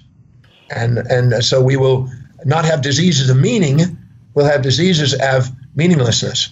And 0.70 0.98
and 0.98 1.44
so 1.44 1.62
we 1.62 1.76
will 1.76 2.10
not 2.44 2.64
have 2.64 2.82
diseases 2.82 3.30
of 3.30 3.36
meaning, 3.36 3.96
we'll 4.34 4.46
have 4.46 4.62
diseases 4.62 5.14
of 5.14 5.50
meaninglessness. 5.74 6.50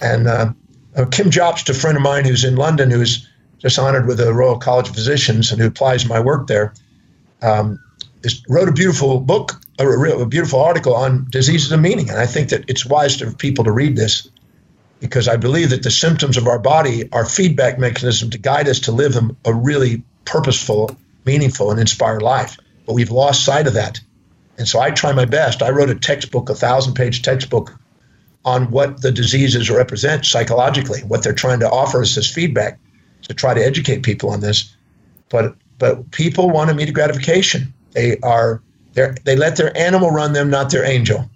And 0.00 0.26
uh, 0.26 0.52
uh, 0.96 1.04
Kim 1.06 1.30
Jobst, 1.30 1.68
a 1.68 1.74
friend 1.74 1.96
of 1.96 2.02
mine 2.02 2.24
who's 2.24 2.44
in 2.44 2.56
London, 2.56 2.90
who's 2.90 3.28
just 3.58 3.78
honored 3.78 4.06
with 4.06 4.18
the 4.18 4.32
Royal 4.34 4.58
College 4.58 4.88
of 4.88 4.94
Physicians 4.94 5.52
and 5.52 5.60
who 5.60 5.68
applies 5.68 6.06
my 6.06 6.18
work 6.18 6.48
there, 6.48 6.74
um, 7.42 7.78
wrote 8.48 8.68
a 8.68 8.72
beautiful 8.72 9.20
book 9.20 9.61
a, 9.82 10.18
a 10.20 10.26
beautiful 10.26 10.60
article 10.60 10.94
on 10.94 11.26
diseases 11.30 11.72
of 11.72 11.80
meaning. 11.80 12.10
And 12.10 12.18
I 12.18 12.26
think 12.26 12.50
that 12.50 12.68
it's 12.68 12.86
wise 12.86 13.20
for 13.20 13.32
people 13.32 13.64
to 13.64 13.72
read 13.72 13.96
this 13.96 14.28
because 15.00 15.28
I 15.28 15.36
believe 15.36 15.70
that 15.70 15.82
the 15.82 15.90
symptoms 15.90 16.36
of 16.36 16.46
our 16.46 16.58
body 16.58 17.10
are 17.12 17.24
feedback 17.24 17.78
mechanism 17.78 18.30
to 18.30 18.38
guide 18.38 18.68
us 18.68 18.80
to 18.80 18.92
live 18.92 19.16
a 19.44 19.52
really 19.52 20.02
purposeful, 20.24 20.96
meaningful, 21.24 21.70
and 21.70 21.80
inspired 21.80 22.22
life. 22.22 22.56
But 22.86 22.94
we've 22.94 23.10
lost 23.10 23.44
sight 23.44 23.66
of 23.66 23.74
that. 23.74 24.00
And 24.58 24.68
so 24.68 24.80
I 24.80 24.90
try 24.90 25.12
my 25.12 25.24
best. 25.24 25.62
I 25.62 25.70
wrote 25.70 25.90
a 25.90 25.94
textbook, 25.94 26.50
a 26.50 26.54
thousand 26.54 26.94
page 26.94 27.22
textbook 27.22 27.76
on 28.44 28.70
what 28.70 29.02
the 29.02 29.10
diseases 29.10 29.70
represent 29.70 30.26
psychologically, 30.26 31.00
what 31.00 31.22
they're 31.22 31.32
trying 31.32 31.60
to 31.60 31.70
offer 31.70 32.02
us 32.02 32.16
as 32.16 32.30
feedback 32.30 32.78
to 33.22 33.34
try 33.34 33.54
to 33.54 33.64
educate 33.64 34.02
people 34.02 34.30
on 34.30 34.40
this. 34.40 34.74
But 35.30 35.56
but 35.78 36.10
people 36.12 36.50
want 36.50 36.70
immediate 36.70 36.94
gratification. 36.94 37.72
They 37.92 38.18
are 38.18 38.62
they're, 38.92 39.14
they 39.24 39.36
let 39.36 39.56
their 39.56 39.76
animal 39.76 40.10
run 40.10 40.32
them, 40.32 40.50
not 40.50 40.70
their 40.70 40.84
angel. 40.84 41.28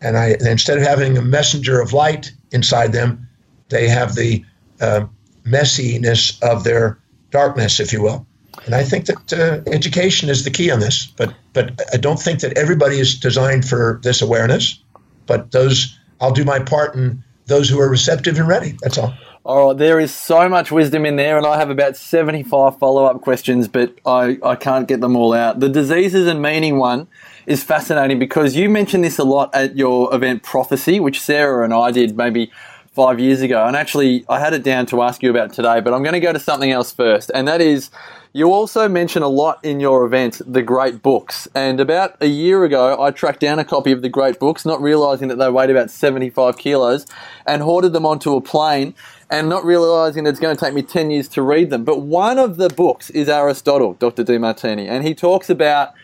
And 0.00 0.16
I, 0.16 0.36
instead 0.40 0.78
of 0.78 0.84
having 0.84 1.18
a 1.18 1.22
messenger 1.22 1.80
of 1.80 1.92
light 1.92 2.32
inside 2.52 2.92
them, 2.92 3.28
they 3.68 3.88
have 3.88 4.14
the 4.14 4.44
uh, 4.80 5.06
messiness 5.44 6.40
of 6.42 6.64
their 6.64 6.98
darkness, 7.30 7.80
if 7.80 7.92
you 7.92 8.02
will. 8.02 8.26
And 8.66 8.74
I 8.74 8.84
think 8.84 9.06
that 9.06 9.32
uh, 9.32 9.70
education 9.70 10.28
is 10.28 10.44
the 10.44 10.50
key 10.50 10.70
on 10.70 10.80
this. 10.80 11.06
But 11.06 11.34
but 11.52 11.80
I 11.92 11.96
don't 11.96 12.20
think 12.20 12.40
that 12.40 12.56
everybody 12.56 12.98
is 12.98 13.18
designed 13.18 13.68
for 13.68 14.00
this 14.02 14.20
awareness. 14.20 14.82
But 15.26 15.52
those 15.52 15.98
I'll 16.20 16.32
do 16.32 16.44
my 16.44 16.58
part 16.58 16.94
in 16.94 17.22
those 17.46 17.68
who 17.68 17.80
are 17.80 17.88
receptive 17.88 18.38
and 18.38 18.48
ready. 18.48 18.76
That's 18.82 18.98
all. 18.98 19.14
All 19.48 19.68
right, 19.68 19.78
there 19.78 19.98
is 19.98 20.12
so 20.12 20.46
much 20.46 20.70
wisdom 20.70 21.06
in 21.06 21.16
there, 21.16 21.38
and 21.38 21.46
I 21.46 21.56
have 21.56 21.70
about 21.70 21.96
75 21.96 22.78
follow 22.78 23.06
up 23.06 23.22
questions, 23.22 23.66
but 23.66 23.94
I, 24.04 24.36
I 24.42 24.56
can't 24.56 24.86
get 24.86 25.00
them 25.00 25.16
all 25.16 25.32
out. 25.32 25.60
The 25.60 25.70
diseases 25.70 26.26
and 26.26 26.42
meaning 26.42 26.76
one 26.76 27.08
is 27.46 27.64
fascinating 27.64 28.18
because 28.18 28.56
you 28.56 28.68
mentioned 28.68 29.04
this 29.04 29.18
a 29.18 29.24
lot 29.24 29.54
at 29.54 29.74
your 29.74 30.14
event 30.14 30.42
Prophecy, 30.42 31.00
which 31.00 31.18
Sarah 31.18 31.64
and 31.64 31.72
I 31.72 31.92
did 31.92 32.14
maybe 32.14 32.52
five 32.92 33.18
years 33.18 33.40
ago. 33.40 33.64
And 33.64 33.74
actually, 33.74 34.26
I 34.28 34.38
had 34.38 34.52
it 34.52 34.62
down 34.62 34.84
to 34.84 35.00
ask 35.00 35.22
you 35.22 35.30
about 35.30 35.54
today, 35.54 35.80
but 35.80 35.94
I'm 35.94 36.02
going 36.02 36.12
to 36.12 36.20
go 36.20 36.34
to 36.34 36.38
something 36.38 36.70
else 36.70 36.92
first, 36.92 37.30
and 37.34 37.48
that 37.48 37.62
is 37.62 37.88
you 38.32 38.52
also 38.52 38.88
mention 38.88 39.22
a 39.22 39.28
lot 39.28 39.64
in 39.64 39.80
your 39.80 40.04
event 40.04 40.40
the 40.46 40.62
great 40.62 41.02
books. 41.02 41.48
And 41.54 41.80
about 41.80 42.16
a 42.20 42.26
year 42.26 42.64
ago, 42.64 43.00
I 43.02 43.10
tracked 43.10 43.40
down 43.40 43.58
a 43.58 43.64
copy 43.64 43.92
of 43.92 44.02
the 44.02 44.08
great 44.08 44.38
books, 44.38 44.64
not 44.64 44.80
realizing 44.80 45.28
that 45.28 45.36
they 45.36 45.50
weighed 45.50 45.70
about 45.70 45.90
75 45.90 46.58
kilos, 46.58 47.06
and 47.46 47.62
hoarded 47.62 47.92
them 47.92 48.06
onto 48.06 48.36
a 48.36 48.40
plane 48.40 48.94
and 49.30 49.48
not 49.48 49.64
realizing 49.64 50.26
it's 50.26 50.40
going 50.40 50.56
to 50.56 50.64
take 50.64 50.74
me 50.74 50.82
10 50.82 51.10
years 51.10 51.28
to 51.28 51.42
read 51.42 51.70
them. 51.70 51.84
But 51.84 52.00
one 52.00 52.38
of 52.38 52.56
the 52.56 52.68
books 52.68 53.10
is 53.10 53.28
Aristotle, 53.28 53.94
Dr. 53.94 54.24
Demartini, 54.24 54.88
and 54.88 55.04
he 55.04 55.14
talks 55.14 55.50
about 55.50 55.94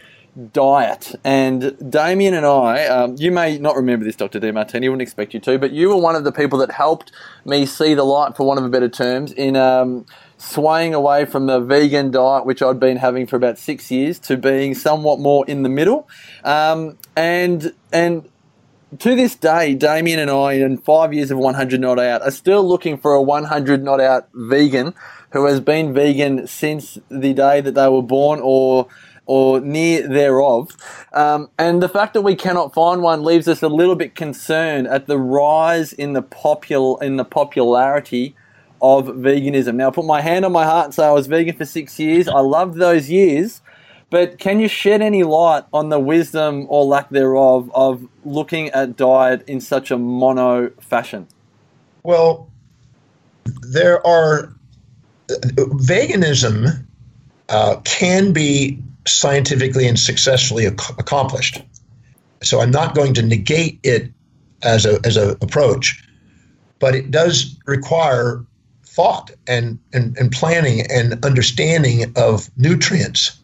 diet. 0.52 1.14
And 1.24 1.76
Damian 1.90 2.34
and 2.34 2.44
I, 2.44 2.86
um, 2.86 3.16
you 3.18 3.30
may 3.30 3.58
not 3.58 3.76
remember 3.76 4.04
this, 4.04 4.16
Dr. 4.16 4.40
Demartini, 4.40 4.86
I 4.86 4.88
wouldn't 4.88 5.02
expect 5.02 5.32
you 5.32 5.40
to, 5.40 5.58
but 5.58 5.72
you 5.72 5.88
were 5.88 5.96
one 5.96 6.16
of 6.16 6.24
the 6.24 6.32
people 6.32 6.58
that 6.58 6.72
helped 6.72 7.12
me 7.44 7.66
see 7.66 7.94
the 7.94 8.04
light, 8.04 8.36
for 8.36 8.46
want 8.46 8.58
of 8.58 8.64
a 8.64 8.68
better 8.68 8.88
terms, 8.88 9.32
in 9.32 9.56
um, 9.56 10.06
swaying 10.38 10.94
away 10.94 11.24
from 11.24 11.46
the 11.46 11.60
vegan 11.60 12.10
diet, 12.10 12.46
which 12.46 12.62
I'd 12.62 12.80
been 12.80 12.96
having 12.96 13.26
for 13.26 13.36
about 13.36 13.58
six 13.58 13.90
years, 13.90 14.18
to 14.20 14.36
being 14.36 14.74
somewhat 14.74 15.20
more 15.20 15.44
in 15.46 15.62
the 15.62 15.68
middle. 15.68 16.08
Um, 16.42 16.98
and 17.16 17.72
and 17.92 18.28
to 18.98 19.16
this 19.16 19.34
day, 19.34 19.74
Damian 19.74 20.18
and 20.18 20.30
I, 20.30 20.54
in 20.54 20.78
five 20.78 21.12
years 21.12 21.30
of 21.30 21.38
100 21.38 21.80
Not 21.80 21.98
Out, 21.98 22.22
are 22.22 22.30
still 22.30 22.66
looking 22.66 22.98
for 22.98 23.14
a 23.14 23.22
100 23.22 23.82
Not 23.82 24.00
Out 24.00 24.28
vegan 24.34 24.94
who 25.30 25.46
has 25.46 25.60
been 25.60 25.92
vegan 25.92 26.46
since 26.46 26.98
the 27.10 27.34
day 27.34 27.60
that 27.60 27.74
they 27.74 27.88
were 27.88 28.02
born 28.02 28.40
or 28.42 28.88
or 29.26 29.58
near 29.58 30.06
thereof. 30.06 30.70
Um, 31.12 31.48
and 31.58 31.82
the 31.82 31.88
fact 31.88 32.12
that 32.12 32.20
we 32.20 32.36
cannot 32.36 32.74
find 32.74 33.02
one 33.02 33.24
leaves 33.24 33.48
us 33.48 33.62
a 33.62 33.68
little 33.68 33.96
bit 33.96 34.14
concerned 34.14 34.86
at 34.86 35.06
the 35.06 35.18
rise 35.18 35.92
in 35.94 36.12
the 36.12 36.22
popul 36.22 37.02
in 37.02 37.16
the 37.16 37.24
popularity 37.24 38.36
of 38.84 39.06
veganism. 39.06 39.76
Now, 39.76 39.88
I 39.88 39.90
put 39.90 40.04
my 40.04 40.20
hand 40.20 40.44
on 40.44 40.52
my 40.52 40.64
heart 40.64 40.84
and 40.84 40.94
say 40.94 41.06
I 41.06 41.10
was 41.10 41.26
vegan 41.26 41.56
for 41.56 41.64
six 41.64 41.98
years. 41.98 42.28
I 42.28 42.40
loved 42.40 42.76
those 42.76 43.08
years. 43.08 43.62
But 44.10 44.38
can 44.38 44.60
you 44.60 44.68
shed 44.68 45.00
any 45.00 45.22
light 45.22 45.64
on 45.72 45.88
the 45.88 45.98
wisdom 45.98 46.66
or 46.68 46.84
lack 46.84 47.08
thereof 47.08 47.70
of 47.74 48.06
looking 48.24 48.68
at 48.68 48.96
diet 48.96 49.42
in 49.48 49.60
such 49.62 49.90
a 49.90 49.96
mono 49.96 50.70
fashion? 50.80 51.26
Well, 52.02 52.50
there 53.62 54.06
are 54.06 54.52
veganism 55.28 56.84
uh, 57.48 57.76
can 57.84 58.32
be 58.34 58.78
scientifically 59.06 59.88
and 59.88 59.98
successfully 59.98 60.66
ac- 60.66 60.94
accomplished. 60.98 61.62
So 62.42 62.60
I'm 62.60 62.70
not 62.70 62.94
going 62.94 63.14
to 63.14 63.22
negate 63.22 63.80
it 63.82 64.12
as 64.62 64.84
a 64.84 65.00
as 65.04 65.16
an 65.16 65.30
approach, 65.40 66.06
but 66.78 66.94
it 66.94 67.10
does 67.10 67.58
require 67.66 68.44
thought 68.94 69.32
and, 69.48 69.78
and, 69.92 70.16
and 70.16 70.30
planning 70.30 70.86
and 70.88 71.22
understanding 71.24 72.12
of 72.16 72.48
nutrients. 72.56 73.36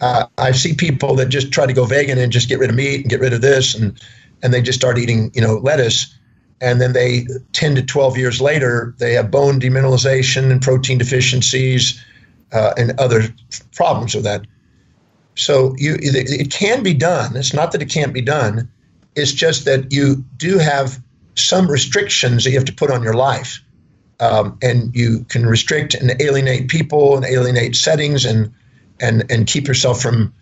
Uh, 0.00 0.26
I 0.36 0.50
see 0.50 0.74
people 0.74 1.14
that 1.14 1.26
just 1.28 1.52
try 1.52 1.64
to 1.64 1.72
go 1.72 1.84
vegan 1.84 2.18
and 2.18 2.32
just 2.32 2.48
get 2.48 2.58
rid 2.58 2.70
of 2.70 2.76
meat 2.76 3.02
and 3.02 3.08
get 3.08 3.20
rid 3.20 3.32
of 3.32 3.40
this, 3.40 3.74
and 3.74 4.00
and 4.42 4.52
they 4.52 4.60
just 4.60 4.78
start 4.78 4.98
eating, 4.98 5.30
you 5.32 5.40
know, 5.40 5.54
lettuce, 5.58 6.12
and 6.60 6.80
then 6.80 6.92
they 6.92 7.26
10 7.52 7.76
to 7.76 7.82
12 7.82 8.18
years 8.18 8.40
later 8.40 8.94
they 8.98 9.14
have 9.14 9.30
bone 9.30 9.60
demineralization 9.60 10.50
and 10.50 10.60
protein 10.60 10.98
deficiencies 10.98 12.04
uh, 12.52 12.74
and 12.76 12.98
other 12.98 13.22
problems 13.74 14.14
with 14.14 14.24
that. 14.24 14.44
So 15.36 15.74
you 15.78 15.96
it 16.00 16.50
can 16.50 16.82
be 16.82 16.94
done. 16.94 17.36
It's 17.36 17.54
not 17.54 17.72
that 17.72 17.80
it 17.80 17.88
can't 17.88 18.12
be 18.12 18.20
done. 18.20 18.68
It's 19.14 19.32
just 19.32 19.64
that 19.64 19.92
you 19.92 20.24
do 20.36 20.58
have 20.58 21.00
some 21.36 21.70
restrictions 21.70 22.44
that 22.44 22.50
you 22.50 22.56
have 22.56 22.66
to 22.66 22.74
put 22.74 22.90
on 22.90 23.02
your 23.02 23.14
life 23.14 23.60
um, 24.20 24.58
and 24.62 24.94
you 24.94 25.24
can 25.28 25.46
restrict 25.46 25.94
and 25.94 26.20
alienate 26.20 26.68
people 26.68 27.16
and 27.16 27.24
alienate 27.24 27.76
settings 27.76 28.24
and 28.24 28.52
and 29.00 29.24
and 29.30 29.46
keep 29.46 29.66
yourself 29.66 30.00
from 30.00 30.32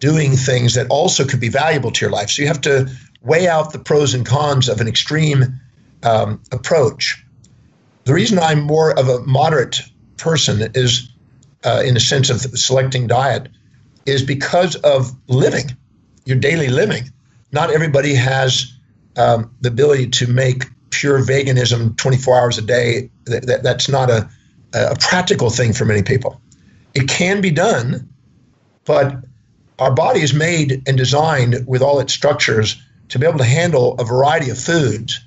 doing 0.00 0.32
things 0.32 0.74
that 0.74 0.86
also 0.88 1.24
could 1.24 1.40
be 1.40 1.48
valuable 1.48 1.90
to 1.92 2.04
your 2.04 2.10
life. 2.10 2.30
So 2.30 2.42
you 2.42 2.48
have 2.48 2.60
to 2.62 2.90
weigh 3.22 3.46
out 3.46 3.72
the 3.72 3.78
pros 3.78 4.14
and 4.14 4.24
cons 4.24 4.68
of 4.68 4.80
an 4.80 4.88
extreme 4.88 5.60
um, 6.02 6.40
approach. 6.52 7.22
The 8.04 8.14
reason 8.14 8.38
I'm 8.38 8.62
more 8.62 8.98
of 8.98 9.08
a 9.08 9.20
moderate 9.20 9.82
person 10.16 10.70
is, 10.74 11.10
uh, 11.64 11.82
in 11.84 11.94
the 11.94 12.00
sense 12.00 12.30
of 12.30 12.40
selecting 12.40 13.06
diet, 13.06 13.48
is 14.06 14.22
because 14.22 14.74
of 14.76 15.12
living, 15.28 15.76
your 16.24 16.38
daily 16.38 16.68
living. 16.68 17.12
Not 17.52 17.70
everybody 17.70 18.14
has 18.14 18.72
um, 19.16 19.54
the 19.60 19.68
ability 19.68 20.08
to 20.08 20.26
make 20.26 20.64
pure 20.90 21.20
veganism 21.20 21.96
24 21.96 22.38
hours 22.38 22.58
a 22.58 22.62
day, 22.62 23.10
that, 23.24 23.46
that, 23.46 23.62
that's 23.62 23.88
not 23.88 24.10
a, 24.10 24.28
a 24.74 24.96
practical 24.96 25.50
thing 25.50 25.72
for 25.72 25.84
many 25.84 26.02
people. 26.02 26.40
It 26.94 27.08
can 27.08 27.40
be 27.40 27.50
done, 27.50 28.08
but 28.84 29.24
our 29.78 29.94
body 29.94 30.20
is 30.20 30.34
made 30.34 30.82
and 30.86 30.96
designed 30.96 31.66
with 31.66 31.82
all 31.82 32.00
its 32.00 32.12
structures 32.12 32.80
to 33.08 33.18
be 33.18 33.26
able 33.26 33.38
to 33.38 33.44
handle 33.44 33.94
a 33.98 34.04
variety 34.04 34.50
of 34.50 34.58
foods. 34.58 35.20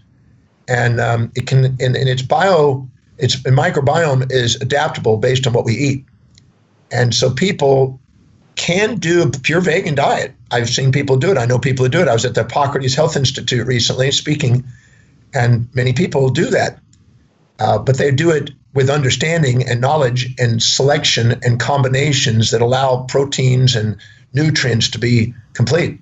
And 0.68 1.00
um, 1.00 1.32
it 1.36 1.48
can, 1.48 1.66
and, 1.66 1.96
and 1.96 2.10
its 2.10 2.22
bio, 2.22 2.88
its 3.18 3.36
microbiome 3.38 4.32
is 4.32 4.56
adaptable 4.62 5.18
based 5.18 5.48
on 5.48 5.54
what 5.54 5.66
we 5.66 5.74
eat. 5.74 6.06
And 6.92 7.14
so 7.14 7.32
people 7.32 8.00
can 8.56 8.98
do 8.98 9.24
a 9.24 9.30
pure 9.32 9.62
vegan 9.62 9.96
diet. 9.96 10.34
I've 10.52 10.70
seen 10.70 10.92
people 10.92 11.18
do 11.18 11.32
it. 11.32 11.38
I 11.38 11.46
know 11.46 11.58
people 11.58 11.86
who 11.86 11.90
do 11.90 12.02
it. 12.02 12.08
I 12.08 12.14
was 12.14 12.26
at 12.26 12.36
the 12.36 12.44
Hippocrates 12.44 12.94
Health 12.94 13.18
Institute 13.18 13.66
recently 13.66 14.12
speaking 14.12 14.64
and 15.34 15.68
many 15.74 15.94
people 15.94 16.30
do 16.30 16.46
that. 16.48 16.80
Uh, 17.60 17.78
but 17.78 17.98
they 17.98 18.12
do 18.12 18.32
it 18.32 18.52
with 18.74 18.90
understanding 18.90 19.68
and 19.68 19.80
knowledge 19.80 20.34
and 20.40 20.62
selection 20.62 21.40
and 21.44 21.60
combinations 21.60 22.52
that 22.52 22.62
allow 22.62 23.04
proteins 23.04 23.76
and 23.76 23.98
nutrients 24.34 24.90
to 24.90 25.00
be 25.00 25.34
complete. 25.54 26.00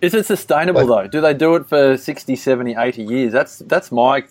Is 0.00 0.14
it 0.14 0.26
sustainable 0.26 0.86
but, 0.86 1.02
though? 1.02 1.08
Do 1.08 1.20
they 1.20 1.34
do 1.34 1.54
it 1.56 1.66
for 1.66 1.96
60, 1.96 2.36
70, 2.36 2.74
80 2.76 3.02
years? 3.02 3.32
That's 3.32 3.58
that's 3.60 3.90
my 3.92 4.24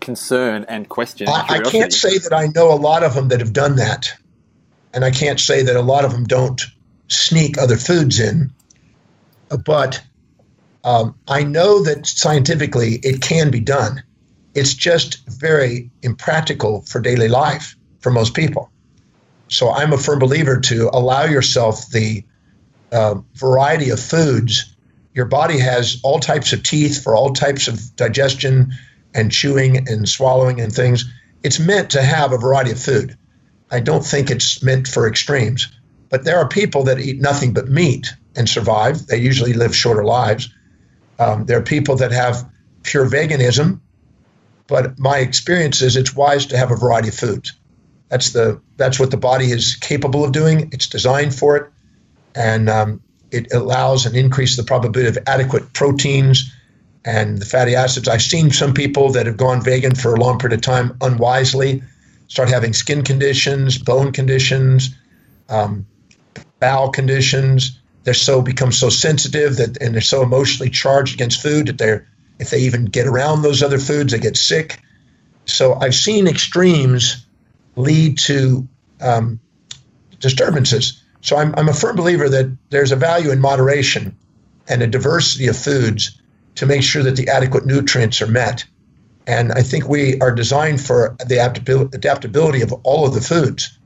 concern 0.00 0.64
and 0.68 0.88
question. 0.88 1.28
I, 1.28 1.46
I 1.48 1.60
can't 1.60 1.92
say 1.92 2.18
that 2.18 2.32
I 2.32 2.46
know 2.48 2.72
a 2.72 2.76
lot 2.76 3.02
of 3.02 3.14
them 3.14 3.28
that 3.28 3.40
have 3.40 3.52
done 3.52 3.76
that. 3.76 4.12
And 4.92 5.04
I 5.04 5.10
can't 5.10 5.40
say 5.40 5.62
that 5.62 5.76
a 5.76 5.82
lot 5.82 6.04
of 6.04 6.12
them 6.12 6.24
don't 6.24 6.62
sneak 7.08 7.58
other 7.58 7.76
foods 7.76 8.20
in. 8.20 8.52
But 9.64 10.02
um, 10.84 11.14
I 11.26 11.42
know 11.42 11.82
that 11.82 12.06
scientifically 12.06 13.00
it 13.02 13.20
can 13.20 13.50
be 13.50 13.60
done. 13.60 14.02
It's 14.54 14.74
just 14.74 15.26
very 15.28 15.90
impractical 16.02 16.82
for 16.82 17.00
daily 17.00 17.28
life 17.28 17.76
for 18.00 18.10
most 18.10 18.34
people. 18.34 18.70
So 19.48 19.70
I'm 19.70 19.92
a 19.92 19.98
firm 19.98 20.18
believer 20.18 20.60
to 20.60 20.90
allow 20.92 21.24
yourself 21.24 21.88
the 21.90 22.24
uh, 22.92 23.16
variety 23.34 23.90
of 23.90 24.00
foods. 24.00 24.76
Your 25.14 25.26
body 25.26 25.58
has 25.58 26.00
all 26.02 26.20
types 26.20 26.52
of 26.52 26.62
teeth 26.62 27.02
for 27.02 27.16
all 27.16 27.32
types 27.32 27.68
of 27.68 27.96
digestion 27.96 28.72
and 29.14 29.32
chewing 29.32 29.88
and 29.88 30.08
swallowing 30.08 30.60
and 30.60 30.72
things. 30.72 31.04
It's 31.42 31.58
meant 31.58 31.90
to 31.90 32.02
have 32.02 32.32
a 32.32 32.38
variety 32.38 32.72
of 32.72 32.80
food. 32.80 33.16
I 33.70 33.80
don't 33.80 34.04
think 34.04 34.30
it's 34.30 34.62
meant 34.62 34.88
for 34.88 35.08
extremes. 35.08 35.68
But 36.08 36.24
there 36.24 36.38
are 36.38 36.48
people 36.48 36.84
that 36.84 37.00
eat 37.00 37.20
nothing 37.20 37.52
but 37.52 37.68
meat 37.68 38.14
and 38.36 38.48
survive. 38.48 39.06
They 39.06 39.18
usually 39.18 39.52
live 39.52 39.74
shorter 39.74 40.04
lives. 40.04 40.48
Um, 41.18 41.46
there 41.46 41.58
are 41.58 41.62
people 41.62 41.96
that 41.96 42.12
have 42.12 42.48
pure 42.82 43.08
veganism, 43.08 43.80
but 44.66 44.98
my 44.98 45.18
experience 45.18 45.82
is 45.82 45.96
it's 45.96 46.14
wise 46.14 46.46
to 46.46 46.58
have 46.58 46.70
a 46.70 46.76
variety 46.76 47.08
of 47.08 47.14
foods. 47.14 47.52
That's 48.08 48.30
the 48.30 48.60
that's 48.76 48.98
what 48.98 49.10
the 49.10 49.16
body 49.16 49.50
is 49.50 49.76
capable 49.76 50.24
of 50.24 50.32
doing. 50.32 50.70
It's 50.72 50.86
designed 50.86 51.34
for 51.34 51.56
it, 51.56 51.70
and 52.34 52.68
um, 52.70 53.02
it 53.30 53.52
allows 53.52 54.06
and 54.06 54.16
increases 54.16 54.56
the 54.56 54.62
probability 54.62 55.08
of 55.08 55.18
adequate 55.26 55.72
proteins 55.72 56.54
and 57.04 57.38
the 57.38 57.44
fatty 57.44 57.74
acids. 57.74 58.08
I've 58.08 58.22
seen 58.22 58.50
some 58.50 58.74
people 58.74 59.12
that 59.12 59.26
have 59.26 59.36
gone 59.36 59.62
vegan 59.62 59.94
for 59.94 60.14
a 60.14 60.20
long 60.20 60.38
period 60.38 60.58
of 60.58 60.62
time 60.62 60.96
unwisely 61.00 61.82
start 62.28 62.48
having 62.48 62.74
skin 62.74 63.02
conditions, 63.02 63.78
bone 63.78 64.12
conditions, 64.12 64.94
um, 65.48 65.86
bowel 66.60 66.90
conditions, 66.90 67.80
they're 68.08 68.14
so 68.14 68.42
become 68.42 68.72
so 68.72 68.88
sensitive 68.88 69.56
that 69.56 69.80
and 69.82 69.94
they're 69.94 70.00
so 70.00 70.22
emotionally 70.22 70.70
charged 70.70 71.14
against 71.14 71.42
food 71.42 71.66
that 71.66 71.78
they're 71.78 72.08
if 72.38 72.50
they 72.50 72.60
even 72.60 72.86
get 72.86 73.06
around 73.06 73.42
those 73.42 73.62
other 73.62 73.78
foods 73.78 74.12
they 74.12 74.18
get 74.18 74.36
sick 74.36 74.80
so 75.44 75.74
i've 75.74 75.94
seen 75.94 76.26
extremes 76.26 77.26
lead 77.76 78.18
to 78.18 78.66
um, 79.00 79.40
disturbances. 80.20 81.02
So 81.20 81.36
I'm, 81.36 81.54
I'm 81.56 81.68
a 81.68 81.74
firm 81.74 81.96
believer 81.96 82.28
that 82.28 82.56
there's 82.70 82.92
a 82.92 82.96
value 82.96 83.30
in 83.30 83.40
moderation 83.40 84.16
and 84.68 84.82
a 84.82 84.86
diversity 84.86 85.46
of 85.46 85.56
foods 85.56 86.20
to 86.56 86.66
make 86.66 86.82
sure 86.82 87.02
that 87.02 87.16
the 87.16 87.28
adequate 87.28 87.66
nutrients 87.66 88.20
are 88.20 88.26
met. 88.26 88.64
And 89.26 89.52
I 89.52 89.62
think 89.62 89.88
we 89.88 90.18
are 90.20 90.34
designed 90.34 90.80
for 90.80 91.16
the 91.26 91.38
adaptability 91.92 92.62
of 92.62 92.72
all 92.82 93.06
of 93.06 93.14
the 93.14 93.20
foods. 93.20 93.78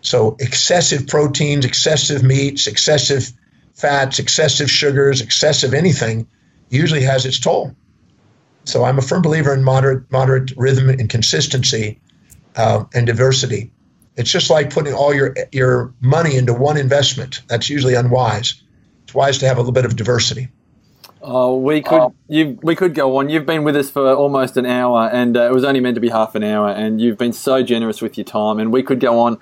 So 0.00 0.36
excessive 0.40 1.06
proteins, 1.06 1.64
excessive 1.64 2.22
meats, 2.22 2.66
excessive 2.66 3.30
fats, 3.78 4.18
excessive 4.18 4.70
sugars, 4.70 5.20
excessive 5.20 5.72
anything 5.72 6.26
usually 6.68 7.02
has 7.02 7.24
its 7.24 7.38
toll. 7.38 7.74
So 8.64 8.84
I'm 8.84 8.98
a 8.98 9.02
firm 9.02 9.22
believer 9.22 9.54
in 9.54 9.62
moderate, 9.64 10.10
moderate 10.10 10.52
rhythm 10.56 10.90
and 10.90 11.08
consistency 11.08 12.00
uh, 12.56 12.84
and 12.92 13.06
diversity. 13.06 13.70
It's 14.16 14.30
just 14.30 14.50
like 14.50 14.70
putting 14.70 14.92
all 14.92 15.14
your 15.14 15.34
your 15.52 15.94
money 16.00 16.36
into 16.36 16.52
one 16.52 16.76
investment. 16.76 17.40
That's 17.46 17.70
usually 17.70 17.94
unwise. 17.94 18.60
It's 19.04 19.14
wise 19.14 19.38
to 19.38 19.46
have 19.46 19.56
a 19.56 19.60
little 19.60 19.72
bit 19.72 19.84
of 19.84 19.94
diversity. 19.94 20.48
Oh, 21.22 21.56
we 21.56 21.82
could 21.82 22.00
um, 22.00 22.14
you 22.26 22.58
we 22.62 22.74
could 22.74 22.94
go 22.94 23.16
on. 23.16 23.28
You've 23.28 23.46
been 23.46 23.62
with 23.62 23.76
us 23.76 23.90
for 23.90 24.12
almost 24.12 24.56
an 24.56 24.66
hour, 24.66 25.08
and 25.08 25.36
uh, 25.36 25.42
it 25.42 25.52
was 25.52 25.62
only 25.62 25.78
meant 25.78 25.94
to 25.94 26.00
be 26.00 26.08
half 26.08 26.34
an 26.34 26.42
hour. 26.42 26.68
And 26.68 27.00
you've 27.00 27.16
been 27.16 27.32
so 27.32 27.62
generous 27.62 28.02
with 28.02 28.18
your 28.18 28.24
time, 28.24 28.58
and 28.58 28.72
we 28.72 28.82
could 28.82 28.98
go 28.98 29.20
on 29.20 29.38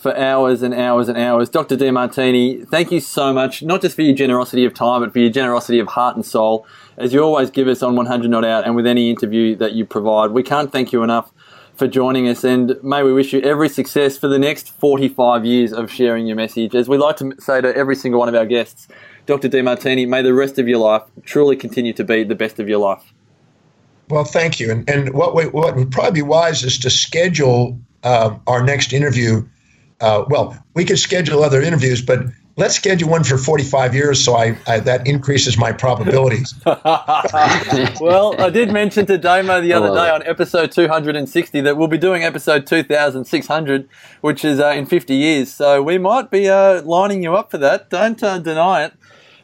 for 0.00 0.16
hours 0.16 0.62
and 0.62 0.72
hours 0.72 1.08
and 1.08 1.18
hours. 1.18 1.50
Dr. 1.50 1.76
Demartini, 1.76 2.66
thank 2.66 2.90
you 2.90 3.00
so 3.00 3.34
much, 3.34 3.62
not 3.62 3.82
just 3.82 3.94
for 3.94 4.02
your 4.02 4.14
generosity 4.14 4.64
of 4.64 4.72
time, 4.72 5.02
but 5.02 5.12
for 5.12 5.18
your 5.18 5.30
generosity 5.30 5.78
of 5.78 5.88
heart 5.88 6.16
and 6.16 6.24
soul, 6.24 6.66
as 6.96 7.12
you 7.12 7.22
always 7.22 7.50
give 7.50 7.68
us 7.68 7.82
on 7.82 7.96
100 7.96 8.30
Not 8.30 8.44
Out 8.44 8.64
and 8.64 8.74
with 8.74 8.86
any 8.86 9.10
interview 9.10 9.54
that 9.56 9.72
you 9.72 9.84
provide. 9.84 10.30
We 10.30 10.42
can't 10.42 10.72
thank 10.72 10.92
you 10.92 11.02
enough 11.02 11.30
for 11.74 11.86
joining 11.86 12.28
us, 12.28 12.44
and 12.44 12.76
may 12.82 13.02
we 13.02 13.12
wish 13.12 13.32
you 13.34 13.40
every 13.40 13.68
success 13.68 14.16
for 14.16 14.26
the 14.26 14.38
next 14.38 14.70
45 14.70 15.44
years 15.44 15.72
of 15.72 15.90
sharing 15.90 16.26
your 16.26 16.36
message. 16.36 16.74
As 16.74 16.88
we 16.88 16.96
like 16.96 17.16
to 17.18 17.34
say 17.38 17.60
to 17.60 17.74
every 17.76 17.96
single 17.96 18.20
one 18.20 18.28
of 18.28 18.34
our 18.34 18.46
guests, 18.46 18.88
Dr. 19.26 19.48
Demartini, 19.48 20.08
may 20.08 20.22
the 20.22 20.34
rest 20.34 20.58
of 20.58 20.66
your 20.66 20.78
life 20.78 21.02
truly 21.24 21.56
continue 21.56 21.92
to 21.92 22.04
be 22.04 22.24
the 22.24 22.34
best 22.34 22.58
of 22.58 22.68
your 22.68 22.78
life. 22.78 23.12
Well, 24.08 24.24
thank 24.24 24.58
you. 24.58 24.70
And, 24.70 24.88
and 24.88 25.12
what, 25.14 25.34
we, 25.34 25.46
what 25.46 25.76
would 25.76 25.90
probably 25.90 26.12
be 26.12 26.22
wise 26.22 26.64
is 26.64 26.78
to 26.80 26.90
schedule 26.90 27.78
uh, 28.02 28.36
our 28.46 28.62
next 28.62 28.92
interview 28.92 29.46
uh, 30.00 30.24
well, 30.28 30.56
we 30.74 30.84
could 30.84 30.98
schedule 30.98 31.42
other 31.42 31.60
interviews, 31.60 32.02
but 32.02 32.20
let's 32.56 32.74
schedule 32.74 33.08
one 33.08 33.24
for 33.24 33.38
45 33.38 33.94
years 33.94 34.22
so 34.22 34.36
I, 34.36 34.56
I 34.66 34.80
that 34.80 35.06
increases 35.06 35.56
my 35.56 35.72
probabilities. 35.72 36.54
well, 36.66 38.40
I 38.40 38.50
did 38.52 38.72
mention 38.72 39.06
to 39.06 39.18
Damo 39.18 39.60
the 39.60 39.72
other 39.72 39.94
day 39.94 40.10
on 40.10 40.22
episode 40.26 40.72
260 40.72 41.60
that 41.62 41.76
we'll 41.76 41.88
be 41.88 41.98
doing 41.98 42.22
episode 42.22 42.66
2600, 42.66 43.88
which 44.20 44.44
is 44.44 44.60
uh, 44.60 44.68
in 44.68 44.86
50 44.86 45.14
years. 45.14 45.52
So 45.52 45.82
we 45.82 45.98
might 45.98 46.30
be 46.30 46.48
uh, 46.48 46.82
lining 46.82 47.22
you 47.22 47.34
up 47.34 47.50
for 47.50 47.58
that. 47.58 47.90
Don't 47.90 48.22
uh, 48.22 48.38
deny 48.38 48.84
it. 48.84 48.92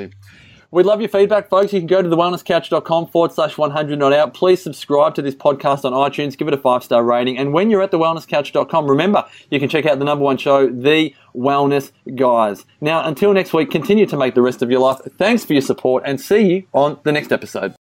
We'd 0.69 0.85
love 0.85 0.99
your 0.99 1.09
feedback, 1.09 1.49
folks. 1.49 1.71
You 1.71 1.79
can 1.79 1.87
go 1.87 2.01
to 2.01 2.09
thewellnesscouch.com 2.09 3.07
forward 3.07 3.31
slash 3.31 3.57
100 3.57 3.97
not 3.97 4.11
out. 4.11 4.33
Please 4.33 4.61
subscribe 4.61 5.15
to 5.15 5.21
this 5.21 5.33
podcast 5.33 5.85
on 5.85 5.93
iTunes. 5.93 6.37
Give 6.37 6.49
it 6.49 6.53
a 6.53 6.57
five 6.57 6.83
star 6.83 7.03
rating. 7.03 7.37
And 7.37 7.53
when 7.53 7.69
you're 7.69 7.81
at 7.81 7.91
thewellnesscouch.com, 7.91 8.85
remember, 8.85 9.25
you 9.49 9.61
can 9.61 9.69
check 9.69 9.85
out 9.85 9.97
the 9.97 10.05
number 10.05 10.25
one 10.25 10.37
show, 10.37 10.67
The 10.67 11.15
Wellness 11.33 11.93
Guys. 12.15 12.65
Now, 12.81 13.07
until 13.07 13.33
next 13.33 13.53
week, 13.53 13.71
continue 13.71 14.05
to 14.07 14.17
make 14.17 14.35
the 14.35 14.41
rest 14.41 14.61
of 14.61 14.69
your 14.69 14.81
life. 14.81 14.99
Thanks 15.17 15.45
for 15.45 15.53
your 15.53 15.61
support 15.61 16.03
and 16.05 16.19
see 16.19 16.41
you 16.41 16.67
on 16.73 16.99
the 17.03 17.13
next 17.13 17.31
episode. 17.31 17.73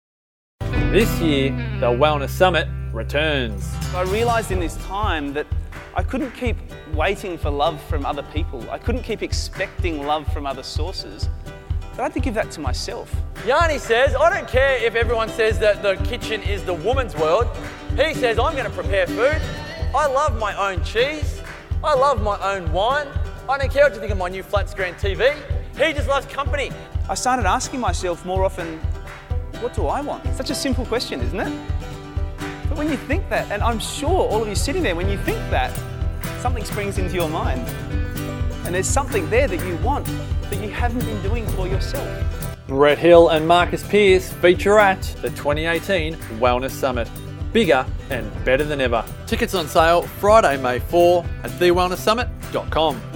This 0.61 1.11
year, 1.21 1.51
the 1.81 1.87
Wellness 1.87 2.31
Summit 2.31 2.69
returns. 2.97 3.73
I 3.95 4.03
realized 4.03 4.51
in 4.51 4.59
this 4.59 4.77
time 4.87 5.33
that 5.35 5.47
I 5.95 6.03
couldn't 6.03 6.33
keep 6.33 6.57
waiting 6.95 7.39
for 7.39 7.51
love 7.51 7.81
from 7.85 8.05
other 8.05 8.23
people. 8.25 8.69
I 8.71 8.79
couldn't 8.79 9.03
keep 9.03 9.23
expecting 9.23 10.05
love 10.07 10.31
from 10.33 10.47
other 10.47 10.63
sources. 10.63 11.29
But 11.91 12.01
I 12.01 12.03
had 12.05 12.15
to 12.15 12.21
give 12.21 12.35
that 12.35 12.51
to 12.53 12.61
myself. 12.61 13.15
Yanni 13.47 13.79
says, 13.79 14.15
I 14.15 14.29
don't 14.29 14.49
care 14.49 14.83
if 14.85 14.95
everyone 14.95 15.29
says 15.29 15.59
that 15.61 15.83
the 15.83 15.97
kitchen 16.05 16.43
is 16.43 16.65
the 16.65 16.75
woman's 16.75 17.15
world. 17.17 17.47
He 17.97 18.15
says, 18.15 18.39
I'm 18.39 18.53
going 18.53 18.65
to 18.65 18.71
prepare 18.71 19.07
food. 19.07 19.41
I 19.95 20.07
love 20.07 20.39
my 20.39 20.55
own 20.57 20.85
cheese. 20.85 21.41
I 21.85 21.95
love 21.95 22.23
my 22.23 22.39
own 22.55 22.71
wine. 22.73 23.07
I 23.49 23.59
don't 23.59 23.71
care 23.71 23.85
what 23.85 23.95
you 23.95 24.01
think 24.01 24.13
of 24.13 24.19
my 24.19 24.29
new 24.29 24.43
flat 24.43 24.69
screen 24.69 24.95
TV. 24.95 25.35
He 25.77 25.93
just 25.93 26.09
loves 26.09 26.27
company. 26.27 26.73
I 27.09 27.15
started 27.15 27.47
asking 27.47 27.81
myself 27.81 28.25
more 28.25 28.45
often, 28.45 28.79
what 29.61 29.73
do 29.73 29.87
I 29.87 30.01
want? 30.01 30.27
Such 30.35 30.51
a 30.51 30.55
simple 30.55 30.85
question, 30.85 31.21
isn't 31.21 31.41
it? 31.41 31.96
But 32.69 32.79
when 32.79 32.91
you 32.91 32.97
think 32.97 33.29
that, 33.29 33.51
and 33.51 33.63
I'm 33.63 33.79
sure 33.79 34.11
all 34.11 34.43
of 34.43 34.49
you 34.49 34.55
sitting 34.55 34.83
there, 34.83 34.97
when 34.97 35.09
you 35.09 35.19
think 35.19 35.39
that, 35.51 35.73
something 36.41 36.65
springs 36.65 36.99
into 36.99 37.15
your 37.15 37.29
mind. 37.29 37.67
And 38.65 38.75
there's 38.75 38.89
something 38.89 39.29
there 39.31 39.47
that 39.47 39.65
you 39.67 39.77
want 39.77 40.07
that 40.51 40.61
you 40.63 40.71
haven't 40.71 41.05
been 41.05 41.23
doing 41.23 41.47
for 41.49 41.69
yourself. 41.69 42.09
Brett 42.67 42.99
Hill 42.99 43.29
and 43.29 43.47
Marcus 43.47 43.87
Pearce 43.87 44.33
feature 44.33 44.79
at 44.79 45.03
the 45.23 45.31
2018 45.31 46.15
Wellness 46.41 46.73
Summit. 46.73 47.09
Bigger 47.53 47.87
and 48.11 48.45
better 48.45 48.65
than 48.65 48.81
ever. 48.81 49.05
Tickets 49.27 49.55
on 49.55 49.69
sale 49.69 50.03
Friday, 50.03 50.61
May 50.61 50.81
4 50.81 51.25
at 51.45 51.51
thewellnesssummit.com. 51.53 53.16